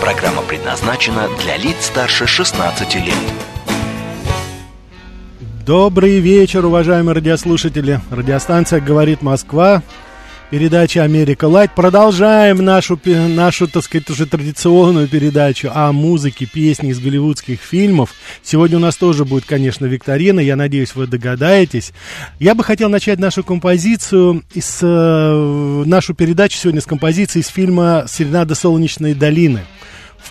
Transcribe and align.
Программа 0.00 0.42
предназначена 0.42 1.28
для 1.42 1.56
лиц 1.56 1.86
старше 1.86 2.26
16 2.26 2.94
лет. 2.96 3.14
Добрый 5.66 6.20
вечер, 6.20 6.64
уважаемые 6.64 7.14
радиослушатели. 7.14 8.00
Радиостанция 8.10 8.80
«Говорит 8.80 9.22
Москва». 9.22 9.82
Передача 10.48 11.02
«Америка 11.02 11.46
Лайт». 11.46 11.72
Продолжаем 11.74 12.64
нашу, 12.64 13.00
нашу, 13.04 13.66
так 13.66 13.82
сказать, 13.82 14.08
уже 14.10 14.26
традиционную 14.26 15.08
передачу 15.08 15.72
о 15.74 15.90
музыке, 15.90 16.46
песни 16.46 16.90
из 16.90 17.00
голливудских 17.00 17.60
фильмов. 17.60 18.14
Сегодня 18.44 18.76
у 18.76 18.80
нас 18.80 18.96
тоже 18.96 19.24
будет, 19.24 19.44
конечно, 19.44 19.86
викторина. 19.86 20.38
Я 20.38 20.54
надеюсь, 20.54 20.94
вы 20.94 21.08
догадаетесь. 21.08 21.92
Я 22.38 22.54
бы 22.54 22.62
хотел 22.62 22.88
начать 22.88 23.18
нашу 23.18 23.42
композицию, 23.42 24.44
из, 24.54 24.78
э, 24.82 25.82
нашу 25.84 26.14
передачу 26.14 26.56
сегодня 26.56 26.80
с 26.80 26.86
композиции 26.86 27.40
из 27.40 27.48
фильма 27.48 28.04
«Серенада 28.06 28.54
солнечной 28.54 29.14
долины» 29.14 29.62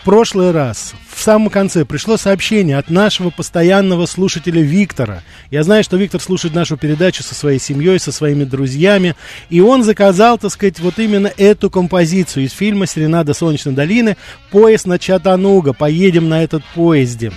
прошлый 0.06 0.52
раз, 0.52 0.94
в 1.12 1.22
самом 1.22 1.50
конце, 1.50 1.84
пришло 1.84 2.16
сообщение 2.16 2.78
от 2.78 2.92
нашего 2.92 3.32
постоянного 3.32 4.06
слушателя 4.06 4.62
Виктора. 4.62 5.24
Я 5.50 5.64
знаю, 5.64 5.84
что 5.84 5.98
Виктор 5.98 6.22
слушает 6.22 6.54
нашу 6.54 6.78
передачу 6.78 7.24
со 7.24 7.34
своей 7.34 7.60
семьей, 7.60 8.00
со 8.00 8.12
своими 8.12 8.44
друзьями. 8.44 9.16
И 9.50 9.60
он 9.60 9.84
заказал, 9.84 10.38
так 10.38 10.52
сказать, 10.52 10.80
вот 10.80 11.00
именно 11.00 11.32
эту 11.36 11.72
композицию 11.72 12.46
из 12.46 12.52
фильма 12.52 12.86
«Серенада 12.86 13.34
Солнечной 13.34 13.74
долины» 13.74 14.16
«Поезд 14.52 14.86
на 14.86 15.00
Чатануга». 15.00 15.74
Поедем 15.74 16.30
на 16.30 16.44
этот 16.44 16.64
поезде. 16.76 17.32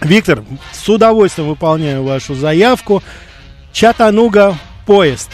Виктор, 0.00 0.42
с 0.72 0.88
удовольствием 0.88 1.50
выполняю 1.50 2.02
вашу 2.02 2.34
заявку. 2.34 3.02
Чатануга 3.72 4.56
поезд. 4.86 5.28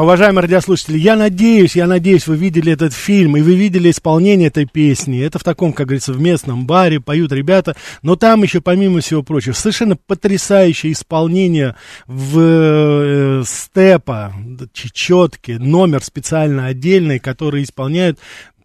Уважаемые 0.00 0.42
радиослушатели, 0.42 0.98
я 0.98 1.16
надеюсь, 1.16 1.76
я 1.76 1.86
надеюсь, 1.86 2.26
вы 2.26 2.36
видели 2.36 2.72
этот 2.72 2.94
фильм, 2.94 3.36
и 3.36 3.42
вы 3.42 3.54
видели 3.56 3.90
исполнение 3.90 4.48
этой 4.48 4.64
песни. 4.64 5.20
Это 5.20 5.38
в 5.38 5.44
таком, 5.44 5.72
как 5.72 5.88
говорится, 5.88 6.12
в 6.12 6.20
местном 6.20 6.66
баре 6.66 7.00
поют 7.00 7.32
ребята, 7.32 7.76
но 8.02 8.16
там 8.16 8.42
еще, 8.42 8.60
помимо 8.60 9.00
всего 9.00 9.22
прочего, 9.22 9.52
совершенно 9.52 9.96
потрясающее 9.96 10.92
исполнение 10.92 11.76
в 12.06 12.38
э, 12.38 13.42
степа, 13.46 14.32
чечетки, 14.72 15.52
номер 15.52 16.02
специально 16.02 16.66
отдельный, 16.66 17.18
который 17.18 17.62
исполняют 17.62 18.18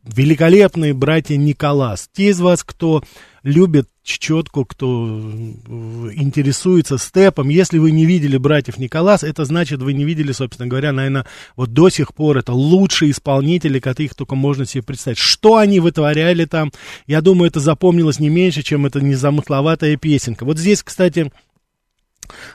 великолепные 0.03 0.93
братья 0.93 1.35
Николас. 1.35 2.09
Те 2.13 2.29
из 2.29 2.39
вас, 2.39 2.63
кто 2.63 3.03
любит 3.43 3.87
четко, 4.03 4.63
кто 4.63 5.05
интересуется 6.13 6.97
степом. 6.97 7.49
Если 7.49 7.77
вы 7.77 7.91
не 7.91 8.05
видели 8.05 8.37
братьев 8.37 8.77
Николас, 8.77 9.23
это 9.23 9.43
значит, 9.43 9.81
вы 9.81 9.93
не 9.93 10.05
видели, 10.05 10.31
собственно 10.31 10.67
говоря, 10.67 10.93
наверное, 10.93 11.25
вот 11.55 11.73
до 11.73 11.89
сих 11.89 12.13
пор 12.13 12.37
это 12.37 12.53
лучшие 12.53 13.11
исполнители, 13.11 13.79
каких 13.79 14.15
только 14.15 14.35
можно 14.35 14.65
себе 14.65 14.83
представить. 14.83 15.17
Что 15.17 15.57
они 15.57 15.79
вытворяли 15.79 16.45
там, 16.45 16.71
я 17.05 17.21
думаю, 17.21 17.49
это 17.49 17.59
запомнилось 17.59 18.19
не 18.19 18.29
меньше, 18.29 18.63
чем 18.63 18.85
эта 18.85 19.01
незамысловатая 19.01 19.97
песенка. 19.97 20.45
Вот 20.45 20.57
здесь, 20.57 20.83
кстати, 20.83 21.31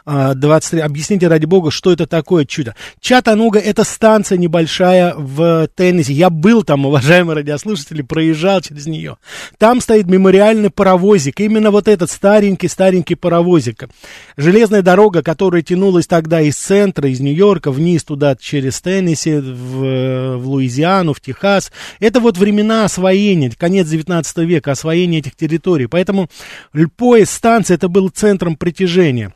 23. 0.06 0.80
А, 0.80 0.84
Объясните, 0.84 1.28
ради 1.28 1.46
бога, 1.46 1.70
что 1.70 1.92
это 1.92 2.06
такое 2.06 2.44
чудо. 2.44 2.74
Чатануга– 3.00 3.58
это 3.60 3.84
станция 3.84 4.38
небольшая 4.38 5.14
в 5.16 5.68
Теннесси. 5.74 6.12
Я 6.12 6.30
был 6.30 6.62
там, 6.62 6.86
уважаемые 6.86 7.36
радиослушатели, 7.36 8.02
проезжал 8.02 8.60
через 8.60 8.86
нее. 8.86 9.16
Там 9.58 9.80
стоит 9.80 10.06
мемориальный 10.06 10.70
паровозик. 10.70 11.40
Именно 11.40 11.70
вот 11.70 11.88
этот 11.88 12.10
старенький-старенький 12.10 13.14
паровозик. 13.14 13.88
Железная 14.36 14.82
дорога, 14.82 15.22
которая 15.22 15.62
тянулась 15.62 16.06
тогда 16.06 16.40
из 16.40 16.56
центра, 16.56 17.08
из 17.08 17.20
Нью-Йорка, 17.20 17.70
вниз 17.70 18.04
туда, 18.04 18.36
через 18.36 18.80
Теннесси, 18.80 19.36
в, 19.36 20.36
в 20.38 20.46
Луизиану, 20.46 21.14
в 21.14 21.20
Техас. 21.20 21.72
Это 22.00 22.20
вот 22.20 22.38
времена 22.38 22.84
освоения, 22.84 23.50
конец 23.56 23.88
19 23.88 24.38
века, 24.38 24.72
освоения 24.72 25.18
этих 25.18 25.36
территорий. 25.36 25.86
Поэтому 25.86 26.28
поезд, 26.96 27.32
станция, 27.32 27.76
это 27.76 27.88
был 27.88 28.08
центром 28.08 28.56
притяжения. 28.56 29.32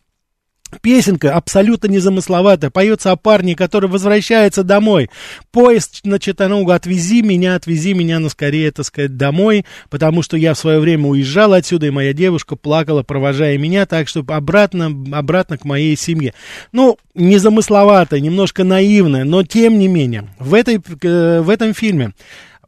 Песенка 0.81 1.35
абсолютно 1.35 1.89
незамысловатая, 1.89 2.71
поется 2.71 3.13
о 3.13 3.17
парне, 3.17 3.55
который 3.55 3.89
возвращается 3.89 4.63
домой. 4.63 5.11
Поезд 5.53 6.01
на 6.05 6.19
Читанугу, 6.19 6.71
отвези 6.71 7.23
меня, 7.23 7.55
отвези 7.55 7.95
меня, 7.95 8.19
но 8.19 8.29
скорее, 8.29 8.71
так 8.73 8.87
сказать, 8.87 9.17
домой, 9.17 9.65
потому 9.91 10.23
что 10.23 10.37
я 10.37 10.55
в 10.55 10.59
свое 10.59 10.81
время 10.81 11.07
уезжал 11.07 11.53
отсюда, 11.53 11.87
и 11.87 11.91
моя 11.91 12.13
девушка 12.13 12.57
плакала, 12.57 13.03
провожая 13.03 13.59
меня, 13.59 13.87
так 13.87 14.09
что 14.09 14.25
обратно, 14.29 14.87
обратно 15.13 15.59
к 15.59 15.65
моей 15.65 15.97
семье. 15.97 16.35
Ну, 16.73 16.99
незамысловатая, 17.15 18.21
немножко 18.21 18.65
наивная, 18.65 19.25
но 19.25 19.43
тем 19.43 19.79
не 19.79 19.89
менее, 19.89 20.29
в, 20.39 20.55
этой, 20.55 20.81
э, 21.03 21.41
в 21.41 21.51
этом 21.51 21.75
фильме 21.75 22.13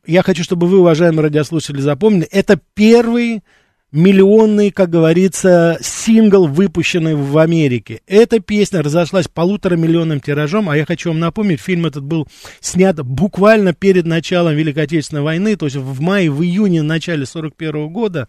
я 0.08 0.22
хочу, 0.22 0.42
чтобы 0.42 0.66
вы, 0.66 0.78
уважаемые 0.78 1.24
радиослушатели, 1.24 1.82
запомнили, 1.82 2.26
это 2.30 2.58
первый 2.74 3.42
миллионный, 3.92 4.70
как 4.70 4.90
говорится, 4.90 5.78
сингл, 5.80 6.46
выпущенный 6.46 7.14
в 7.14 7.38
Америке. 7.38 8.00
Эта 8.06 8.40
песня 8.40 8.82
разошлась 8.82 9.28
полутора 9.28 9.76
миллионным 9.76 10.20
тиражом, 10.20 10.68
а 10.68 10.76
я 10.76 10.84
хочу 10.84 11.10
вам 11.10 11.20
напомнить, 11.20 11.60
фильм 11.60 11.86
этот 11.86 12.04
был 12.04 12.26
снят 12.60 12.96
буквально 13.02 13.72
перед 13.72 14.04
началом 14.04 14.54
Великой 14.54 14.84
Отечественной 14.84 15.22
войны, 15.22 15.56
то 15.56 15.66
есть 15.66 15.76
в 15.76 16.00
мае, 16.00 16.30
в 16.30 16.42
июне, 16.42 16.82
в 16.82 16.84
начале 16.84 17.24
41 17.24 17.88
года, 17.88 18.28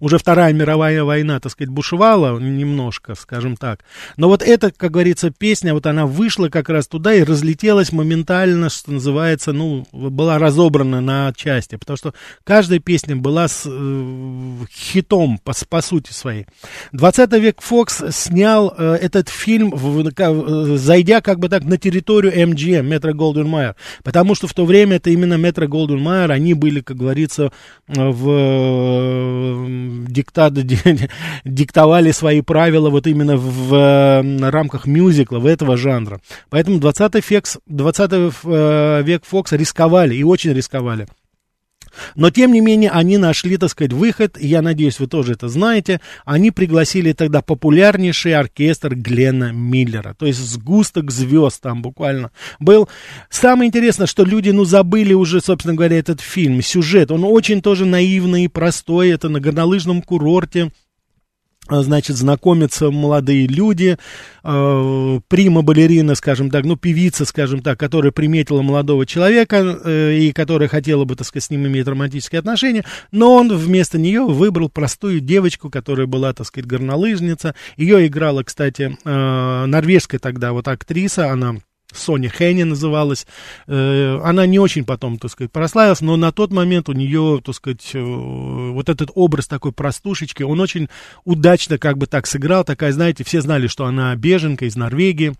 уже 0.00 0.18
Вторая 0.18 0.52
мировая 0.52 1.04
война, 1.04 1.40
так 1.40 1.52
сказать, 1.52 1.70
бушевала 1.70 2.38
немножко, 2.38 3.14
скажем 3.14 3.56
так. 3.56 3.80
Но 4.16 4.28
вот 4.28 4.42
эта, 4.42 4.70
как 4.70 4.92
говорится, 4.92 5.30
песня, 5.30 5.74
вот 5.74 5.86
она 5.86 6.06
вышла 6.06 6.48
как 6.48 6.68
раз 6.68 6.86
туда 6.86 7.14
и 7.14 7.22
разлетелась 7.22 7.92
моментально, 7.92 8.70
что 8.70 8.92
называется, 8.92 9.52
ну, 9.52 9.86
была 9.92 10.38
разобрана 10.38 11.00
на 11.00 11.32
части, 11.34 11.76
потому 11.76 11.96
что 11.96 12.14
каждая 12.44 12.78
песня 12.78 13.16
была 13.16 13.48
с 13.48 13.64
э, 13.66 14.56
хитом 14.72 15.38
по, 15.38 15.52
по 15.68 15.82
сути 15.82 16.12
своей. 16.12 16.46
20 16.92 17.32
век 17.34 17.60
Фокс 17.60 18.02
снял 18.10 18.74
э, 18.76 18.98
этот 19.00 19.28
фильм, 19.28 19.70
в, 19.70 20.06
э, 20.06 20.76
зайдя 20.76 21.20
как 21.20 21.38
бы 21.38 21.48
так 21.48 21.64
на 21.64 21.78
территорию 21.78 22.32
MGM, 22.32 22.82
Метро 22.82 23.12
Голден 23.12 23.48
Майер, 23.48 23.76
потому 24.02 24.34
что 24.34 24.46
в 24.46 24.54
то 24.54 24.64
время 24.64 24.96
это 24.96 25.10
именно 25.10 25.34
Метро 25.34 25.66
Голден 25.66 26.00
Майер, 26.00 26.30
они 26.30 26.54
были, 26.54 26.80
как 26.80 26.96
говорится, 26.96 27.50
в 27.86 29.66
диктат, 30.08 30.54
диктовали 31.44 32.10
свои 32.10 32.40
правила 32.40 32.90
вот 32.90 33.06
именно 33.06 33.36
в, 33.36 33.68
в 33.68 34.50
рамках 34.50 34.86
мюзикла, 34.86 35.38
в 35.38 35.46
этого 35.46 35.76
жанра. 35.76 36.20
Поэтому 36.50 36.78
20 36.78 37.30
век, 37.30 37.44
20 37.66 38.12
э, 38.44 39.02
век 39.02 39.24
Фокс 39.24 39.52
рисковали, 39.52 40.14
и 40.14 40.22
очень 40.22 40.52
рисковали. 40.52 41.06
Но, 42.14 42.30
тем 42.30 42.52
не 42.52 42.60
менее, 42.60 42.90
они 42.90 43.18
нашли, 43.18 43.56
так 43.56 43.70
сказать, 43.70 43.92
выход, 43.92 44.36
и 44.38 44.46
я 44.46 44.62
надеюсь, 44.62 45.00
вы 45.00 45.06
тоже 45.06 45.32
это 45.32 45.48
знаете. 45.48 46.00
Они 46.24 46.50
пригласили 46.50 47.12
тогда 47.12 47.42
популярнейший 47.42 48.34
оркестр 48.34 48.94
Глена 48.94 49.52
Миллера, 49.52 50.14
то 50.18 50.26
есть 50.26 50.38
сгусток 50.38 51.10
звезд 51.10 51.62
там 51.62 51.82
буквально 51.82 52.30
был. 52.58 52.88
Самое 53.30 53.68
интересное, 53.68 54.06
что 54.06 54.24
люди, 54.24 54.50
ну, 54.50 54.64
забыли 54.64 55.12
уже, 55.12 55.40
собственно 55.40 55.74
говоря, 55.74 55.98
этот 55.98 56.20
фильм, 56.20 56.62
сюжет. 56.62 57.10
Он 57.10 57.24
очень 57.24 57.62
тоже 57.62 57.84
наивный 57.84 58.44
и 58.44 58.48
простой, 58.48 59.10
это 59.10 59.28
на 59.28 59.40
горнолыжном 59.40 60.02
курорте 60.02 60.70
значит, 61.68 62.16
знакомятся 62.16 62.90
молодые 62.90 63.46
люди, 63.46 63.96
э, 64.44 65.20
прима-балерина, 65.28 66.14
скажем 66.14 66.50
так, 66.50 66.64
ну, 66.64 66.76
певица, 66.76 67.24
скажем 67.24 67.62
так, 67.62 67.78
которая 67.78 68.12
приметила 68.12 68.62
молодого 68.62 69.06
человека 69.06 69.56
э, 69.84 70.14
и 70.14 70.32
которая 70.32 70.68
хотела 70.68 71.04
бы, 71.04 71.16
так 71.16 71.26
сказать, 71.26 71.44
с 71.44 71.50
ним 71.50 71.66
иметь 71.66 71.86
романтические 71.86 72.38
отношения, 72.38 72.84
но 73.10 73.34
он 73.34 73.54
вместо 73.56 73.98
нее 73.98 74.24
выбрал 74.24 74.68
простую 74.68 75.20
девочку, 75.20 75.70
которая 75.70 76.06
была, 76.06 76.32
так 76.32 76.46
сказать, 76.46 76.66
горнолыжница. 76.68 77.54
Ее 77.76 78.06
играла, 78.06 78.42
кстати, 78.42 78.96
э, 79.04 79.64
норвежская 79.66 80.20
тогда 80.20 80.52
вот 80.52 80.68
актриса, 80.68 81.30
она 81.30 81.56
Соня 81.96 82.28
Хенни 82.28 82.62
называлась. 82.62 83.26
Э, 83.66 84.20
она 84.22 84.46
не 84.46 84.58
очень 84.58 84.84
потом, 84.84 85.18
так 85.18 85.30
сказать, 85.30 85.52
прославилась, 85.52 86.00
но 86.00 86.16
на 86.16 86.32
тот 86.32 86.52
момент 86.52 86.88
у 86.88 86.92
нее, 86.92 87.40
так 87.44 87.54
сказать, 87.54 87.90
э, 87.94 88.00
вот 88.02 88.88
этот 88.88 89.10
образ 89.14 89.46
такой 89.46 89.72
простушечки, 89.72 90.42
он 90.42 90.60
очень 90.60 90.88
удачно 91.24 91.78
как 91.78 91.98
бы 91.98 92.06
так 92.06 92.26
сыграл. 92.26 92.64
Такая, 92.64 92.92
знаете, 92.92 93.24
все 93.24 93.40
знали, 93.40 93.66
что 93.66 93.86
она 93.86 94.14
беженка 94.16 94.66
из 94.66 94.76
Норвегии. 94.76 95.34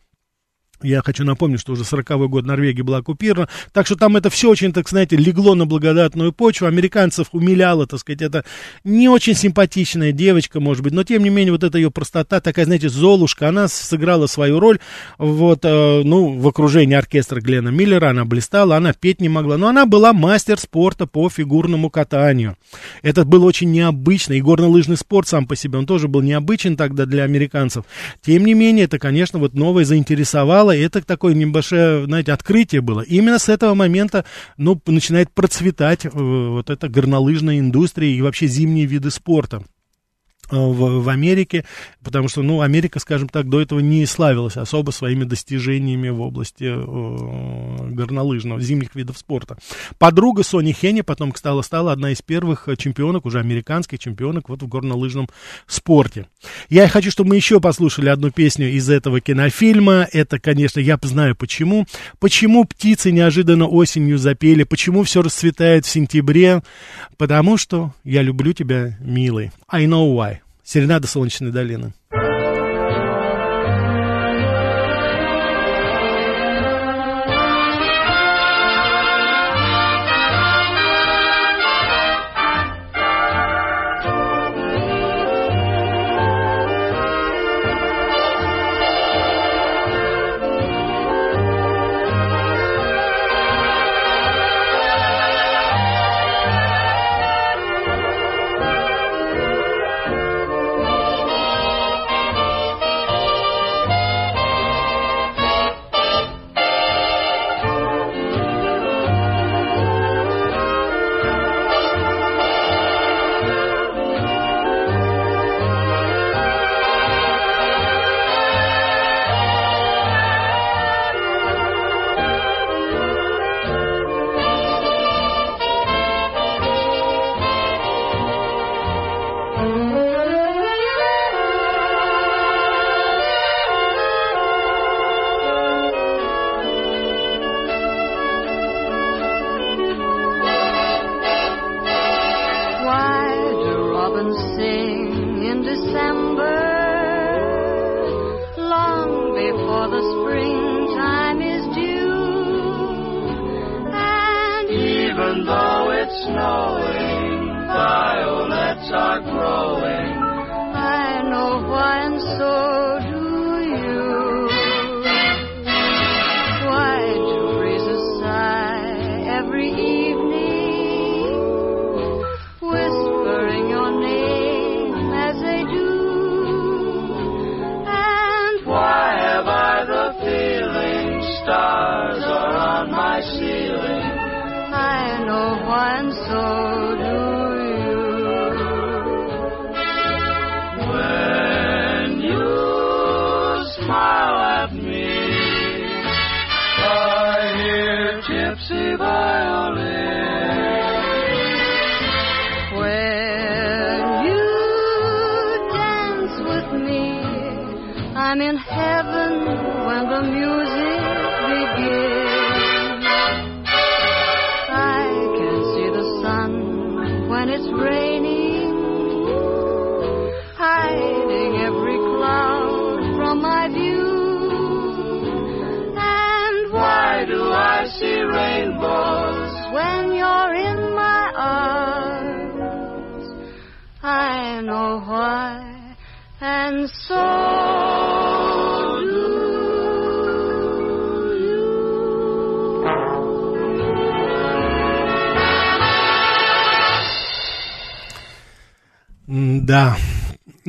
Я 0.82 1.02
хочу 1.02 1.25
напомнить, 1.25 1.61
что 1.61 1.73
уже 1.73 1.84
40-й 1.84 2.28
год 2.28 2.44
Норвегия 2.44 2.82
была 2.82 2.99
оккупирована. 2.99 3.49
Так 3.73 3.87
что 3.87 3.96
там 3.96 4.17
это 4.17 4.28
все 4.28 4.50
очень, 4.50 4.73
так 4.73 4.88
знаете, 4.88 5.17
легло 5.17 5.55
на 5.55 5.64
благодатную 5.64 6.32
почву. 6.32 6.67
Американцев 6.67 7.28
умиляло, 7.32 7.87
так 7.87 8.00
сказать, 8.00 8.20
это 8.20 8.44
не 8.84 9.08
очень 9.08 9.34
симпатичная 9.34 10.12
девочка, 10.12 10.61
может 10.61 10.82
быть. 10.82 10.93
Но, 10.93 11.02
тем 11.02 11.23
не 11.23 11.31
менее, 11.31 11.52
вот 11.52 11.64
эта 11.64 11.78
ее 11.78 11.90
простота, 11.90 12.40
такая, 12.40 12.67
знаете, 12.67 12.88
золушка, 12.90 13.49
она 13.49 13.69
сыграла 13.69 14.26
свою 14.26 14.61
роль. 14.61 14.78
Вот, 15.19 15.61
э, 15.64 16.02
ну, 16.05 16.38
в 16.38 16.46
окружении 16.46 16.94
оркестра 16.94 17.40
Глена 17.40 17.70
Миллера 17.70 18.11
она 18.11 18.25
блистала, 18.25 18.76
она 18.76 18.93
петь 18.93 19.20
не 19.20 19.31
могла. 19.31 19.56
Но 19.56 19.69
она 19.69 19.87
была 19.87 20.12
мастер 20.12 20.58
спорта 20.58 21.06
по 21.06 21.31
фигурному 21.31 21.88
катанию. 21.88 22.56
Это 23.02 23.25
было 23.25 23.46
очень 23.46 23.70
необычно. 23.70 24.34
И 24.34 24.43
горнолыжный 24.43 24.96
спорт 24.96 25.26
сам 25.28 25.46
по 25.46 25.56
себе, 25.56 25.78
он 25.78 25.87
тоже 25.87 26.06
был 26.08 26.20
необычен 26.20 26.76
тогда 26.76 27.06
для 27.06 27.25
американцев. 27.25 27.84
Тем 28.20 28.44
не 28.44 28.52
менее, 28.52 28.84
это, 28.84 28.99
конечно, 28.99 29.38
вот 29.38 29.55
новое 29.55 29.84
заинтересовало 29.84 30.65
стало, 30.66 30.76
и 30.76 30.80
это 30.80 31.02
такое 31.02 31.34
небольшое, 31.34 32.04
знаете, 32.06 32.32
открытие 32.32 32.80
было. 32.80 33.00
И 33.00 33.16
именно 33.16 33.38
с 33.38 33.48
этого 33.48 33.74
момента, 33.74 34.24
ну, 34.56 34.80
начинает 34.86 35.30
процветать 35.30 36.04
э, 36.04 36.10
вот 36.10 36.70
эта 36.70 36.88
горнолыжная 36.88 37.58
индустрия 37.58 38.11
и 38.11 38.23
вообще 38.23 38.46
зимние 38.46 38.87
виды 38.87 39.11
спорта. 39.11 39.62
Э, 40.50 40.57
в, 40.57 41.03
в 41.03 41.09
Америке, 41.09 41.65
потому 42.05 42.29
что, 42.29 42.43
ну, 42.43 42.61
Америка, 42.61 43.00
скажем 43.00 43.29
так, 43.29 43.49
до 43.49 43.61
этого 43.61 43.81
не 43.81 44.07
славилась 44.07 44.57
особо 44.57 44.93
своими 44.93 45.25
достижениями 45.25 46.09
в 46.09 46.21
области 46.21 46.65
э, 46.65 47.91
горнолыжного, 47.91 48.61
зимних 48.61 48.95
видов 48.95 49.19
спорта. 49.19 49.59
Подруга 49.99 50.45
Сони 50.45 50.73
Хенни 50.73 51.00
потом 51.00 51.35
стала, 51.35 51.62
стала 51.62 51.91
одна 51.91 52.12
из 52.12 52.23
первых 52.23 52.69
чемпионок, 52.79 53.26
уже 53.26 53.41
американских 53.41 53.99
чемпионок 53.99 54.49
вот 54.49 54.62
в 54.62 54.69
горнолыжном 54.69 55.29
спорте. 55.67 56.29
Я 56.69 56.87
хочу, 56.88 57.11
чтобы 57.11 57.31
мы 57.31 57.37
еще 57.37 57.61
послушали 57.61 58.09
одну 58.09 58.31
песню 58.31 58.69
из 58.71 58.88
этого 58.88 59.21
кинофильма. 59.21 60.07
Это, 60.12 60.38
конечно, 60.38 60.79
я 60.79 60.97
знаю 61.03 61.35
почему. 61.35 61.87
Почему 62.21 62.65
птицы 62.65 63.11
неожиданно 63.11 63.67
осенью 63.67 64.19
запели, 64.19 64.62
почему 64.62 65.03
все 65.03 65.23
расцветает 65.23 65.87
в 65.87 65.91
сентябре. 65.91 66.62
Потому 67.17 67.57
что 67.57 67.93
я 68.05 68.23
люблю 68.23 68.53
тебя, 68.53 68.97
милый. 69.00 69.50
I 69.69 69.87
know 69.87 70.15
why. 70.15 70.36
Серенада 70.66 71.06
Солнечной 71.06 71.52
долины. 71.52 71.94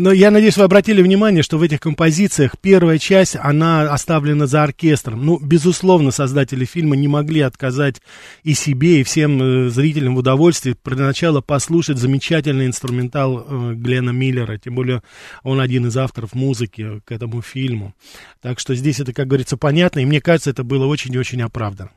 Но 0.08 0.14
я 0.14 0.32
надеюсь, 0.32 0.56
вы 0.56 0.64
обратили 0.64 1.02
внимание, 1.02 1.44
что 1.44 1.58
в 1.58 1.62
этих 1.62 1.82
композициях 1.82 2.54
первая 2.62 2.98
часть, 2.98 3.36
она 3.36 3.92
оставлена 3.92 4.48
за 4.48 4.64
оркестром. 4.64 5.26
Ну, 5.26 5.38
безусловно, 5.38 6.12
создатели 6.12 6.64
фильма 6.64 6.96
не 6.96 7.10
могли 7.10 7.42
отказать 7.42 8.02
и 8.44 8.54
себе, 8.54 9.02
и 9.02 9.04
всем 9.04 9.42
э, 9.42 9.70
зрителям 9.70 10.16
в 10.16 10.20
удовольствии 10.20 10.78
для 10.86 11.08
начала 11.08 11.42
послушать 11.42 11.98
замечательный 11.98 12.68
инструментал 12.68 13.46
э, 13.46 13.74
Глена 13.74 14.12
Миллера. 14.12 14.58
Тем 14.58 14.76
более, 14.76 15.04
он 15.44 15.60
один 15.60 15.88
из 15.88 15.98
авторов 15.98 16.34
музыки 16.34 17.02
к 17.04 17.12
этому 17.12 17.42
фильму. 17.42 17.94
Так 18.42 18.62
что 18.62 18.76
здесь 18.76 19.02
это, 19.02 19.12
как 19.12 19.28
говорится, 19.28 19.58
понятно, 19.58 20.00
и 20.00 20.06
мне 20.06 20.22
кажется, 20.22 20.52
это 20.52 20.64
было 20.64 20.86
очень 20.86 21.14
и 21.14 21.18
очень 21.18 21.42
оправдано. 21.42 21.92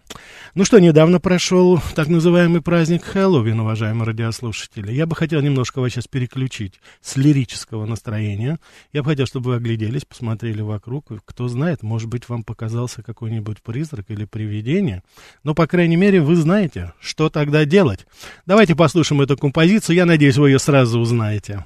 Ну 0.57 0.65
что, 0.65 0.81
недавно 0.81 1.21
прошел 1.21 1.81
так 1.95 2.09
называемый 2.09 2.61
праздник 2.61 3.05
Хэллоуин, 3.05 3.61
уважаемые 3.61 4.05
радиослушатели. 4.05 4.91
Я 4.91 5.07
бы 5.07 5.15
хотел 5.15 5.41
немножко 5.43 5.81
вас 5.81 5.93
сейчас 5.93 6.09
переключить 6.09 6.81
с 7.01 7.17
лирического 7.17 7.87
настроения. 8.01 8.59
Я 8.93 9.03
бы 9.03 9.11
хотел, 9.11 9.27
чтобы 9.27 9.51
вы 9.51 9.57
огляделись, 9.57 10.05
посмотрели 10.05 10.63
вокруг. 10.63 11.07
Кто 11.25 11.49
знает, 11.49 11.83
может 11.83 12.09
быть, 12.09 12.29
вам 12.29 12.43
показался 12.43 13.03
какой-нибудь 13.03 13.63
призрак 13.63 14.07
или 14.09 14.25
привидение. 14.25 15.03
Но, 15.45 15.55
по 15.55 15.67
крайней 15.67 15.97
мере, 15.97 16.21
вы 16.21 16.37
знаете, 16.37 16.93
что 17.01 17.29
тогда 17.29 17.65
делать. 17.65 18.07
Давайте 18.47 18.75
послушаем 18.75 19.21
эту 19.21 19.37
композицию. 19.37 19.97
Я 19.97 20.07
надеюсь, 20.07 20.39
вы 20.39 20.51
ее 20.51 20.59
сразу 20.59 20.99
узнаете. 20.99 21.65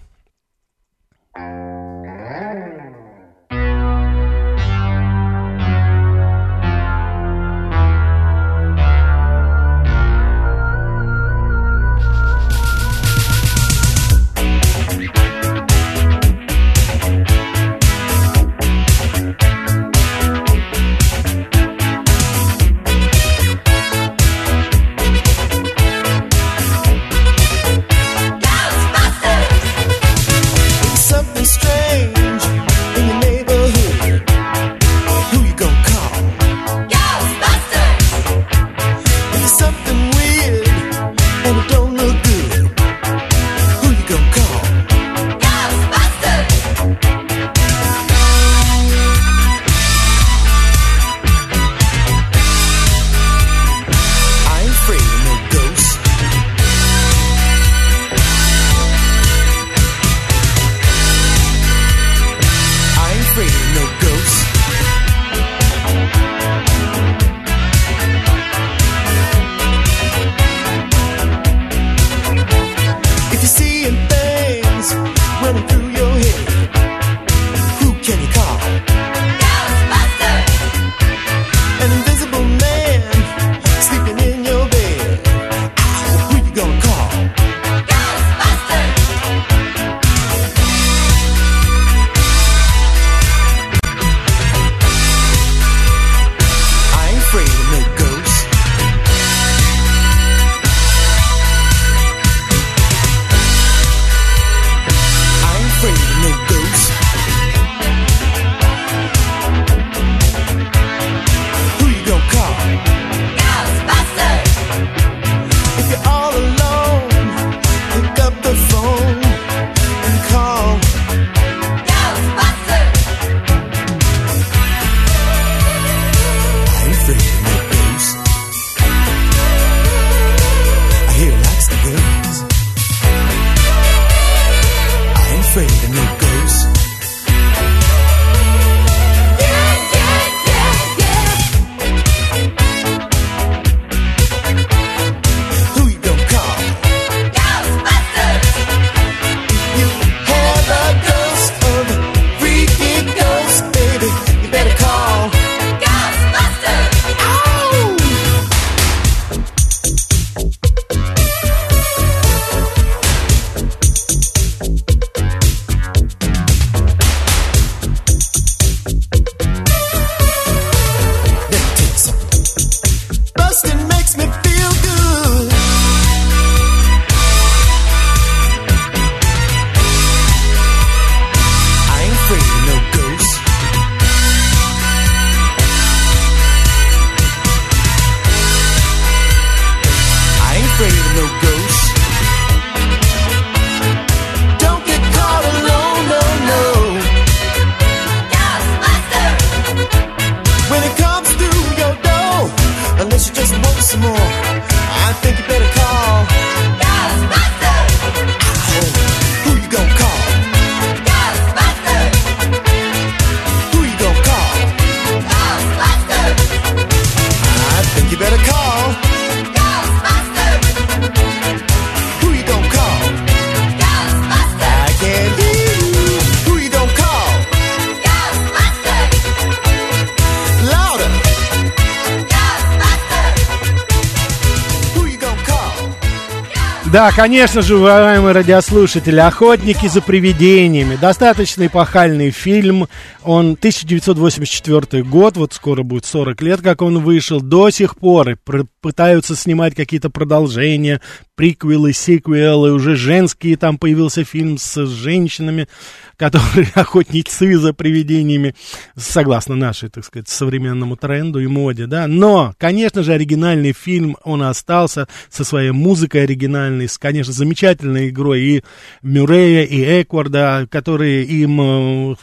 Да, 236.95 237.11
конечно 237.11 237.61
же, 237.61 237.79
уважаемые 237.79 238.33
радиослушатели, 238.35 239.19
«Охотники 239.19 239.89
за 239.89 240.01
привидениями». 240.01 240.95
Достаточно 240.95 241.67
эпохальный 241.67 242.31
фильм. 242.31 242.87
Он 243.25 243.55
1984 243.55 245.03
год, 245.03 245.37
вот 245.37 245.53
скоро 245.55 245.83
будет 245.83 246.05
40 246.05 246.41
лет, 246.43 246.61
как 246.61 246.83
он 246.83 247.01
вышел. 247.01 247.41
До 247.41 247.71
сих 247.71 247.97
пор 247.97 248.39
пытаются 248.81 249.35
снимать 249.35 249.75
какие-то 249.75 250.09
продолжения, 250.09 251.01
приквелы, 251.35 251.93
сиквелы. 251.93 252.73
Уже 252.73 252.97
женские, 252.97 253.57
там 253.57 253.79
появился 253.79 254.25
фильм 254.25 254.59
с 254.59 254.87
женщинами 254.87 255.69
которые 256.17 256.71
охотницы 256.75 257.57
за 257.59 257.73
привидениями, 257.73 258.55
согласно 258.97 259.55
нашей, 259.55 259.89
так 259.89 260.05
сказать, 260.05 260.29
современному 260.29 260.97
тренду 260.97 261.41
и 261.41 261.47
моде, 261.47 261.87
да. 261.87 262.07
Но, 262.07 262.55
конечно 262.59 263.03
же, 263.03 263.13
оригинальный 263.13 263.73
фильм, 263.73 264.17
он 264.25 264.43
остался 264.43 265.09
со 265.29 265.45
своей 265.45 265.71
музыкой 265.71 266.25
оригинальной, 266.25 266.89
с, 266.89 266.99
конечно, 266.99 267.33
замечательной 267.33 268.11
игрой 268.11 268.41
и 268.41 268.65
Мюррея, 269.03 269.65
и 269.65 270.03
Экварда, 270.03 270.67
которые 270.71 271.25
им 271.25 271.61
э, 271.61 272.17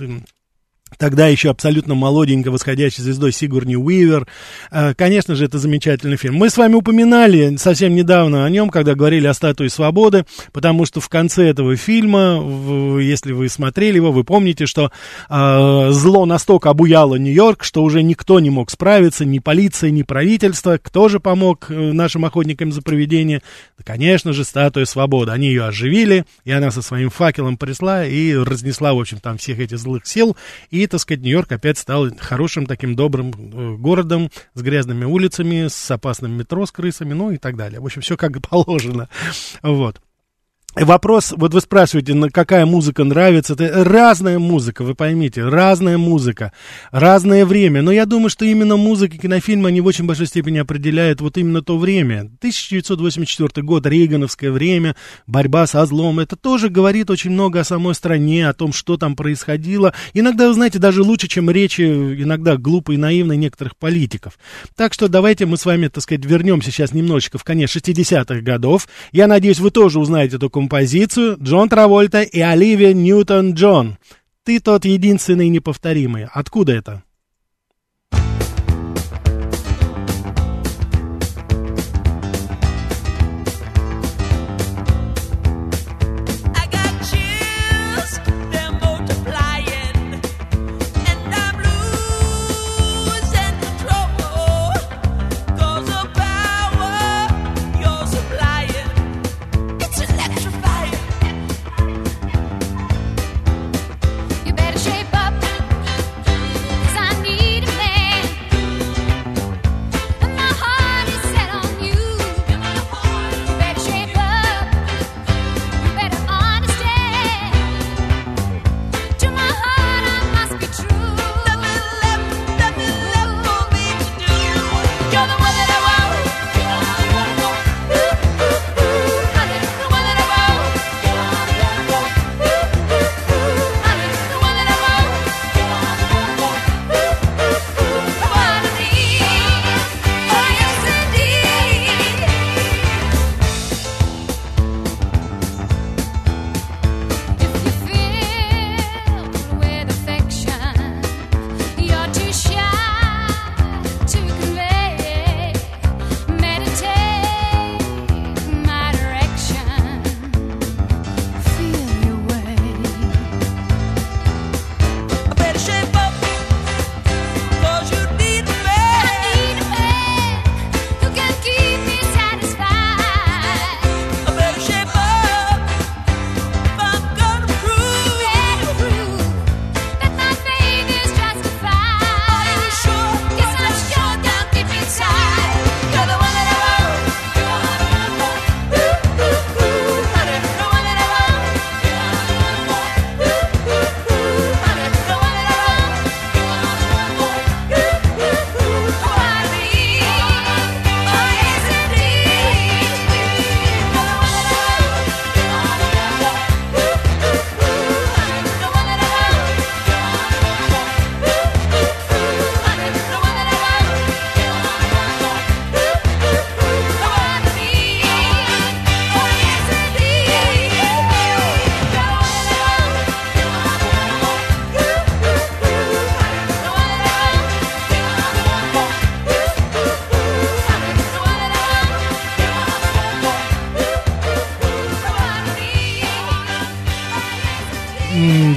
тогда 0.98 1.28
еще 1.28 1.50
абсолютно 1.50 1.96
молоденько 1.96 2.52
восходящей 2.52 3.04
звездой 3.04 3.32
Сигурни 3.32 3.76
Уивер. 3.76 4.28
Э, 4.72 4.94
конечно 4.94 5.36
же, 5.36 5.46
это 5.46 5.58
замечательный 5.58 6.18
фильм. 6.18 6.36
Мы 6.36 6.50
с 6.50 6.58
вами 6.58 6.76
упоминали 6.76 7.56
совсем 7.58 7.96
недавно 7.96 8.46
о 8.46 8.50
нем, 8.50 8.70
когда 8.70 8.96
говорили 8.96 9.28
о 9.28 9.34
статуе 9.34 9.70
свободы, 9.70 10.26
потому 10.52 10.86
что 10.86 11.00
в 11.00 11.10
конце 11.10 11.50
этого 11.50 11.76
фильма, 11.76 13.00
если 13.00 13.32
вы 13.32 13.50
смотрели 13.50 13.96
его, 13.96 14.12
вы 14.12 14.24
помните, 14.24 14.66
что 14.66 14.92
э, 15.30 15.90
зло 15.92 16.26
настолько 16.26 16.70
обуяло 16.70 17.16
Нью-Йорк, 17.16 17.64
что 17.64 17.84
уже 17.84 18.04
никто 18.04 18.40
не 18.40 18.50
мог 18.50 18.70
справиться, 18.70 19.26
ни 19.26 19.40
полиция, 19.40 19.92
ни 19.92 20.04
правительство. 20.04 20.80
Кто 20.82 21.10
же 21.10 21.20
помог 21.20 21.68
э, 21.70 21.74
нашим 21.74 22.26
охотникам 22.26 22.72
за 22.72 22.82
привидения? 22.82 23.42
Конечно 23.84 24.34
же, 24.34 24.44
статуя 24.44 24.86
свободы. 24.86 25.32
Они 25.32 25.48
ее 25.48 25.66
оживили, 25.66 26.26
и 26.46 26.52
она 26.52 26.72
со 26.72 26.82
своим 26.82 27.10
факелом 27.10 27.58
пришла 27.58 28.06
и 28.06 28.34
разнесла, 28.34 28.94
в 28.94 29.00
общем, 29.00 29.20
там 29.20 29.38
всех 29.38 29.60
этих 29.60 29.80
злых 29.80 30.06
сил. 30.06 30.36
И 30.70 30.81
так 30.88 31.00
сказать, 31.00 31.22
Нью-Йорк 31.22 31.52
опять 31.52 31.78
стал 31.78 32.10
хорошим 32.20 32.66
таким 32.66 32.96
добрым 32.96 33.32
э, 33.32 33.78
городом 33.78 34.30
с 34.54 34.62
грязными 34.62 35.06
улицами, 35.06 35.68
с 35.68 35.92
опасным 35.92 36.32
метро 36.32 36.66
с 36.66 36.72
крысами, 36.72 37.14
ну 37.14 37.32
и 37.32 37.38
так 37.38 37.56
далее. 37.56 37.80
В 37.80 37.86
общем, 37.86 38.02
все 38.02 38.18
как 38.18 38.42
положено. 38.42 39.10
Вот. 39.62 40.02
Вопрос, 40.74 41.34
вот 41.36 41.54
вы 41.54 41.60
спрашиваете, 41.60 42.16
какая 42.32 42.66
музыка 42.66 43.04
нравится, 43.04 43.56
это 43.56 43.84
разная 43.84 44.40
музыка, 44.40 44.86
вы 44.86 44.96
поймите, 44.96 45.44
разная 45.44 45.98
музыка, 45.98 46.54
разное 46.92 47.46
время, 47.46 47.82
но 47.82 47.92
я 47.92 48.06
думаю, 48.06 48.30
что 48.30 48.46
именно 48.46 48.78
музыка 48.78 49.18
кинофильма, 49.18 49.68
они 49.68 49.82
в 49.82 49.86
очень 49.86 50.06
большой 50.06 50.28
степени 50.28 50.60
определяют 50.60 51.20
вот 51.20 51.38
именно 51.38 51.62
то 51.62 51.78
время. 51.78 52.32
1984 52.40 53.66
год, 53.66 53.86
Рейгановское 53.86 54.50
время, 54.50 54.96
борьба 55.28 55.68
со 55.68 55.86
злом, 55.86 56.22
это 56.22 56.38
тоже 56.38 56.70
говорит 56.70 57.10
очень 57.10 57.32
много 57.32 57.60
о 57.60 57.66
самой 57.66 57.94
стране, 57.94 58.48
о 58.48 58.54
том, 58.54 58.72
что 58.72 58.96
там 58.96 59.18
происходило, 59.18 59.94
иногда, 60.14 60.48
вы 60.48 60.54
знаете, 60.54 60.80
даже 60.80 61.04
лучше, 61.04 61.28
чем 61.28 61.52
речи, 61.52 61.82
иногда 61.82 62.56
глупые 62.56 62.96
и 62.96 63.02
наивные 63.02 63.38
некоторых 63.38 63.76
политиков. 63.76 64.40
Так 64.78 64.94
что 64.94 65.10
давайте 65.10 65.46
мы 65.46 65.58
с 65.58 65.66
вами, 65.66 65.90
так 65.90 66.02
сказать, 66.02 66.24
вернемся 66.24 66.72
сейчас 66.72 66.94
немножечко 66.94 67.38
в 67.38 67.44
конец 67.44 67.76
60-х 67.76 68.40
годов, 68.40 68.88
я 69.12 69.28
надеюсь, 69.28 69.60
вы 69.60 69.70
тоже 69.70 70.00
узнаете 70.00 70.38
эту 70.38 70.50
композицию 70.62 71.38
Джон 71.42 71.70
Травольта 71.70 72.22
и 72.22 72.40
Оливия 72.40 72.94
Ньютон-Джон. 72.94 73.98
«Ты 74.46 74.60
тот 74.60 74.86
единственный 74.86 75.50
неповторимый». 75.50 76.28
Откуда 76.32 76.74
это? 76.74 77.04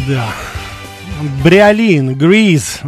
Да. 0.09 0.35
Бриолин, 1.43 2.15
Гриз. 2.15 2.81